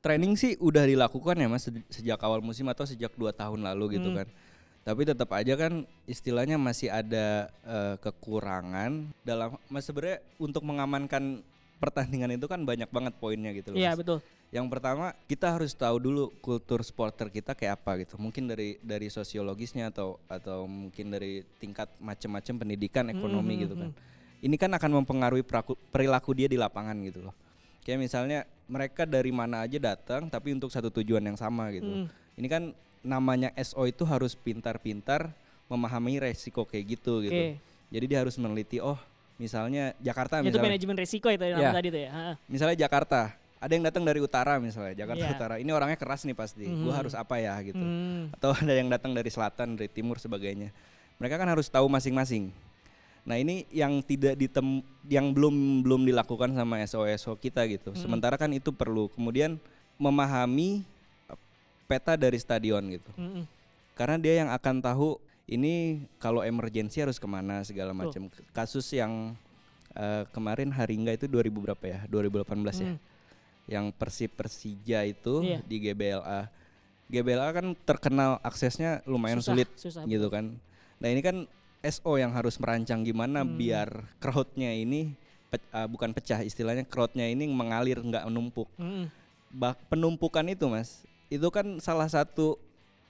Training 0.00 0.32
sih 0.32 0.56
udah 0.56 0.88
dilakukan 0.88 1.36
ya 1.36 1.44
Mas 1.44 1.68
se- 1.68 1.84
sejak 1.92 2.16
awal 2.24 2.40
musim 2.40 2.64
atau 2.72 2.88
sejak 2.88 3.12
dua 3.20 3.36
tahun 3.36 3.60
lalu 3.60 4.00
gitu 4.00 4.08
Hmm. 4.08 4.24
kan. 4.24 4.28
Tapi 4.80 5.04
tetap 5.04 5.28
aja 5.36 5.54
kan 5.60 5.84
istilahnya 6.08 6.56
masih 6.56 6.88
ada 6.88 7.52
eh, 7.68 7.94
kekurangan 8.00 9.12
dalam 9.20 9.60
Mas 9.68 9.84
sebenarnya 9.84 10.24
untuk 10.40 10.64
mengamankan 10.64 11.44
pertandingan 11.76 12.32
itu 12.32 12.48
kan 12.48 12.64
banyak 12.64 12.88
banget 12.88 13.12
poinnya 13.20 13.52
gitu 13.52 13.76
loh. 13.76 13.78
Iya 13.80 13.92
betul. 13.92 14.24
Yang 14.48 14.66
pertama 14.72 15.12
kita 15.28 15.52
harus 15.52 15.76
tahu 15.76 16.00
dulu 16.00 16.32
kultur 16.40 16.80
supporter 16.80 17.28
kita 17.28 17.52
kayak 17.52 17.84
apa 17.84 18.00
gitu. 18.00 18.16
Mungkin 18.16 18.48
dari 18.48 18.80
dari 18.80 19.12
sosiologisnya 19.12 19.92
atau 19.92 20.16
atau 20.32 20.64
mungkin 20.64 21.12
dari 21.12 21.44
tingkat 21.60 21.92
macam-macam 22.00 22.54
pendidikan, 22.56 23.04
ekonomi 23.12 23.60
Hmm, 23.60 23.62
gitu 23.68 23.74
hmm, 23.76 23.82
kan. 23.84 23.90
Ini 24.40 24.56
kan 24.56 24.72
akan 24.72 24.90
mempengaruhi 25.04 25.44
perilaku 25.92 26.32
dia 26.32 26.48
di 26.48 26.56
lapangan 26.56 26.96
gitu 27.04 27.20
loh. 27.28 27.36
Kayak 27.80 27.98
misalnya 28.00 28.38
mereka 28.66 29.02
dari 29.04 29.30
mana 29.30 29.64
aja 29.64 29.76
datang 29.76 30.28
tapi 30.28 30.52
untuk 30.52 30.68
satu 30.68 30.92
tujuan 30.92 31.22
yang 31.22 31.34
sama 31.34 31.72
gitu. 31.72 31.86
Hmm. 31.86 32.06
Ini 32.36 32.46
kan 32.46 32.62
namanya 33.00 33.50
SO 33.58 33.84
itu 33.84 34.04
harus 34.04 34.36
pintar-pintar 34.36 35.32
memahami 35.66 36.20
resiko 36.20 36.62
kayak 36.62 36.84
gitu 36.94 37.24
gitu. 37.24 37.56
Jadi 37.90 38.04
dia 38.06 38.18
harus 38.20 38.36
meneliti 38.36 38.78
oh 38.78 38.98
misalnya 39.36 39.96
Jakarta 39.98 40.38
Itu 40.38 40.52
misalnya 40.52 40.76
manajemen 40.76 40.96
resiko 40.96 41.28
itu 41.28 41.40
yang 41.40 41.58
Iya. 41.58 41.72
tadi 41.72 41.88
tuh 41.88 42.00
ya. 42.04 42.10
Ha. 42.12 42.22
misalnya 42.44 42.76
Jakarta 42.76 43.20
ada 43.56 43.72
yang 43.72 43.84
datang 43.84 44.04
dari 44.04 44.20
utara 44.20 44.60
misalnya 44.60 44.92
Jakarta 44.94 45.24
Iya. 45.24 45.32
Utara 45.32 45.54
ini 45.56 45.70
orangnya 45.72 45.96
keras 45.96 46.28
nih 46.28 46.36
pasti 46.36 46.68
gua 46.68 46.92
Mhm. 46.92 46.98
harus 47.00 47.14
apa 47.16 47.40
ya 47.40 47.56
gitu 47.64 47.80
Hmm. 47.80 48.28
atau 48.36 48.52
ada 48.60 48.72
yang 48.76 48.92
datang 48.92 49.16
dari 49.16 49.32
selatan 49.32 49.80
dari 49.80 49.88
timur 49.88 50.20
sebagainya 50.20 50.68
mereka 51.16 51.40
kan 51.40 51.48
harus 51.48 51.72
tahu 51.72 51.88
masing-masing 51.88 52.52
nah 53.20 53.36
ini 53.36 53.68
yang 53.70 54.00
tidak 54.00 54.34
ditem 54.34 54.80
yang 55.06 55.30
belum 55.36 55.84
belum 55.84 56.02
dilakukan 56.08 56.56
sama 56.56 56.80
SO-SO 56.84 57.36
kita 57.36 57.64
gitu. 57.68 57.92
Mhm. 57.92 58.00
sementara 58.00 58.34
kan 58.40 58.50
itu 58.52 58.72
perlu. 58.72 59.12
Kemudian 59.12 59.60
memahami 60.00 60.82
peta 61.84 62.14
dari 62.16 62.38
stadion 62.38 62.80
gitu. 62.88 63.10
Hmm. 63.18 63.44
karena 63.98 64.16
dia 64.16 64.34
yang 64.40 64.48
akan 64.48 64.80
tahu 64.80 65.20
ini 65.44 66.00
kalau 66.16 66.40
emergensi 66.40 67.04
harus 67.04 67.20
ke 67.20 67.28
mana 67.28 67.60
segala 67.66 67.92
macam. 67.92 68.32
Kasus 68.56 68.86
yang 68.96 69.36
eh, 69.92 70.24
kemarin 70.32 70.70
Haringga 70.72 71.12
itu 71.18 71.26
2000 71.28 71.50
berapa 71.50 71.84
ya? 71.84 72.00
2018 72.08 72.80
ya? 72.80 72.94
Hmm. 72.94 72.98
yang 73.68 73.92
Persib 73.94 74.34
Persija 74.34 75.04
itu 75.04 75.44
Iya. 75.46 75.60
di 75.62 75.76
GBLA 75.78 76.48
GBLA 77.10 77.48
kan 77.50 77.66
terkenal 77.82 78.38
aksesnya 78.40 79.02
lumayan 79.04 79.42
Susah, 79.42 79.52
sulit 79.58 79.68
susah, 79.74 80.02
gitu 80.06 80.30
kan. 80.30 80.54
Nah 81.02 81.08
ini 81.10 81.20
kan 81.20 81.44
SO 81.82 82.12
yang 82.14 82.30
harus 82.30 82.56
merancang 82.56 83.00
gimana 83.00 83.40
Hmm. 83.40 83.56
biar 83.56 83.88
crowdnya 84.18 84.70
ini 84.70 85.16
pe- 85.48 85.64
ah, 85.70 85.84
bukan 85.84 86.10
pecah 86.10 86.40
istilahnya 86.40 86.84
crowdnya 86.84 87.24
ini 87.24 87.46
mengalir 87.46 87.96
nggak 87.98 88.24
menumpuk 88.24 88.68
Hmm. 88.74 89.08
Bak 89.50 89.82
penumpukan 89.88 90.46
itu 90.46 90.66
mas 90.66 91.02
itu 91.26 91.42
kan 91.48 91.66
salah 91.78 92.06
satu 92.06 92.54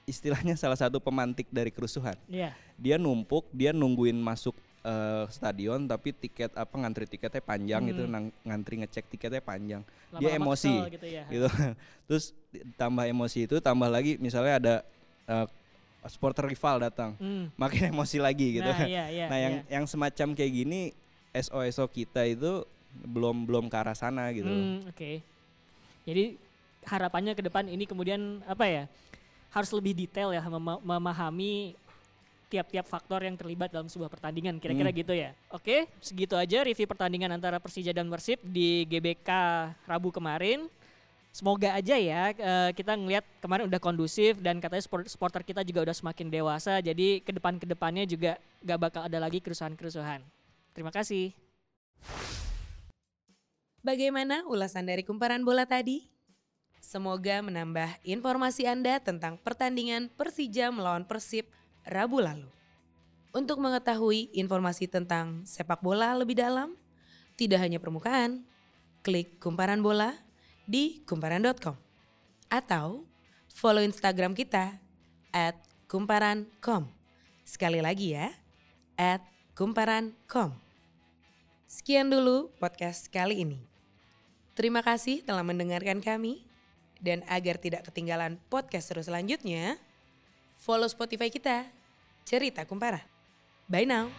istilahnya 0.04 0.54
salah 0.54 0.74
satu 0.74 0.96
pemantik 0.98 1.46
dari 1.48 1.68
kerusuhan 1.68 2.16
Iya. 2.26 2.56
dia 2.74 2.96
numpuk 2.96 3.44
dia 3.50 3.70
nungguin 3.70 4.16
masuk 4.16 4.54
eh, 4.80 5.24
stadion 5.28 5.84
tapi 5.84 6.08
tiket 6.10 6.54
apa 6.54 6.72
ngantri 6.72 7.04
tiketnya 7.04 7.38
panjang 7.38 7.84
gitu 7.86 8.02
Hmm. 8.02 8.12
nang- 8.30 8.34
ngantri 8.42 8.80
ngecek 8.80 9.04
tiketnya 9.08 9.38
panjang 9.38 9.84
dia 10.10 10.32
Lama-lama 10.32 10.56
emosi 10.56 10.72
kesel 10.72 10.90
gitu 10.90 11.06
ya. 11.06 11.24
gitu 11.28 11.48
terus 12.08 12.24
tambah 12.74 13.04
emosi 13.04 13.38
itu 13.44 13.56
tambah 13.58 13.86
lagi 13.86 14.16
misalnya 14.16 14.54
ada 14.56 14.74
eh, 15.26 15.46
supporter 16.06 16.44
rival 16.44 16.80
datang 16.80 17.12
Hmm. 17.16 17.52
makin 17.54 17.90
emosi 17.90 18.16
lagi 18.16 18.56
gitu 18.56 18.64
Nah, 18.64 18.86
iya, 18.86 19.04
iya, 19.08 19.26
nah 19.26 19.36
yang 19.36 19.54
iya. 19.60 19.76
yang 19.76 19.84
semacam 19.84 20.32
kayak 20.32 20.52
gini 20.54 20.80
SO 21.34 21.60
SO 21.62 21.84
kita 21.86 22.24
itu 22.24 22.64
belum 23.04 23.44
belum 23.44 23.64
ke 23.66 23.76
arah 23.76 23.92
sana 23.92 24.30
gitu 24.30 24.46
Hmm, 24.46 24.82
Oke. 24.86 25.20
Jadi 26.02 26.34
harapannya 26.82 27.32
ke 27.32 27.42
depan 27.42 27.64
ini 27.64 27.84
kemudian 27.84 28.18
apa 28.44 28.64
ya? 28.64 28.84
Harus 29.48 29.70
lebih 29.70 29.92
detail 29.92 30.30
ya 30.30 30.40
mema- 30.42 30.80
memahami 30.80 31.76
tiap-tiap 32.48 32.82
faktor 32.82 33.22
yang 33.22 33.36
terlibat 33.36 33.70
dalam 33.70 33.86
sebuah 33.86 34.08
pertandingan 34.08 34.58
kira-kira 34.58 34.90
Hmm. 34.90 34.98
gitu 34.98 35.12
ya. 35.12 35.30
Oke, 35.50 35.86
segitu 36.00 36.34
aja 36.34 36.64
review 36.64 36.82
pertandingan 36.84 37.30
antara 37.30 37.62
Persija 37.62 37.92
dan 37.92 38.10
Persib 38.10 38.42
di 38.42 38.82
GBK 38.84 39.28
Rabu 39.84 40.10
kemarin. 40.10 40.66
Semoga 41.30 41.78
aja 41.78 41.94
ya 41.94 42.34
eh, 42.34 42.70
kita 42.74 42.98
ngelihat 42.98 43.22
kemarin 43.38 43.70
udah 43.70 43.78
kondusif 43.78 44.42
dan 44.42 44.58
katanya 44.58 44.82
supporter 45.06 45.46
kita 45.46 45.62
juga 45.62 45.86
udah 45.86 45.94
semakin 45.94 46.26
dewasa. 46.26 46.82
Jadi 46.82 47.22
ke 47.22 47.30
depan 47.30 47.54
ke 47.54 47.70
depannya 47.70 48.02
juga 48.02 48.34
gak 48.66 48.78
bakal 48.78 49.06
ada 49.06 49.18
lagi 49.22 49.38
kerusuhan-kerusuhan. 49.38 50.26
Terima 50.74 50.90
kasih. 50.90 51.30
Bagaimana 53.80 54.44
ulasan 54.50 54.90
dari 54.90 55.06
kumparan 55.06 55.46
bola 55.46 55.64
tadi? 55.64 56.10
Semoga 56.82 57.38
menambah 57.46 58.02
informasi 58.02 58.66
Anda 58.66 58.98
tentang 58.98 59.38
pertandingan 59.38 60.10
Persija 60.10 60.74
melawan 60.74 61.06
Persib 61.06 61.46
Rabu 61.86 62.18
lalu. 62.18 62.50
Untuk 63.30 63.62
mengetahui 63.62 64.34
informasi 64.34 64.90
tentang 64.90 65.46
sepak 65.46 65.78
bola 65.78 66.10
lebih 66.18 66.34
dalam, 66.34 66.74
tidak 67.38 67.62
hanya 67.62 67.78
permukaan, 67.78 68.42
klik 69.06 69.38
kumparan 69.38 69.78
bola 69.86 70.18
di 70.70 71.02
kumparan.com 71.02 71.74
atau 72.46 73.02
follow 73.50 73.82
Instagram 73.82 74.38
kita 74.38 74.78
at 75.34 75.58
kumparan.com. 75.90 76.86
Sekali 77.42 77.82
lagi 77.82 78.14
ya, 78.14 78.30
at 78.94 79.26
kumparan.com. 79.58 80.54
Sekian 81.66 82.06
dulu 82.06 82.54
podcast 82.62 83.10
kali 83.10 83.42
ini. 83.42 83.58
Terima 84.54 84.86
kasih 84.86 85.26
telah 85.26 85.42
mendengarkan 85.42 85.98
kami. 85.98 86.46
Dan 87.00 87.24
agar 87.32 87.56
tidak 87.56 87.88
ketinggalan 87.88 88.36
podcast 88.52 88.92
seru 88.92 89.00
selanjutnya, 89.00 89.80
follow 90.60 90.84
Spotify 90.84 91.32
kita, 91.32 91.64
Cerita 92.28 92.68
Kumparan. 92.68 93.00
Bye 93.72 93.88
now. 93.88 94.12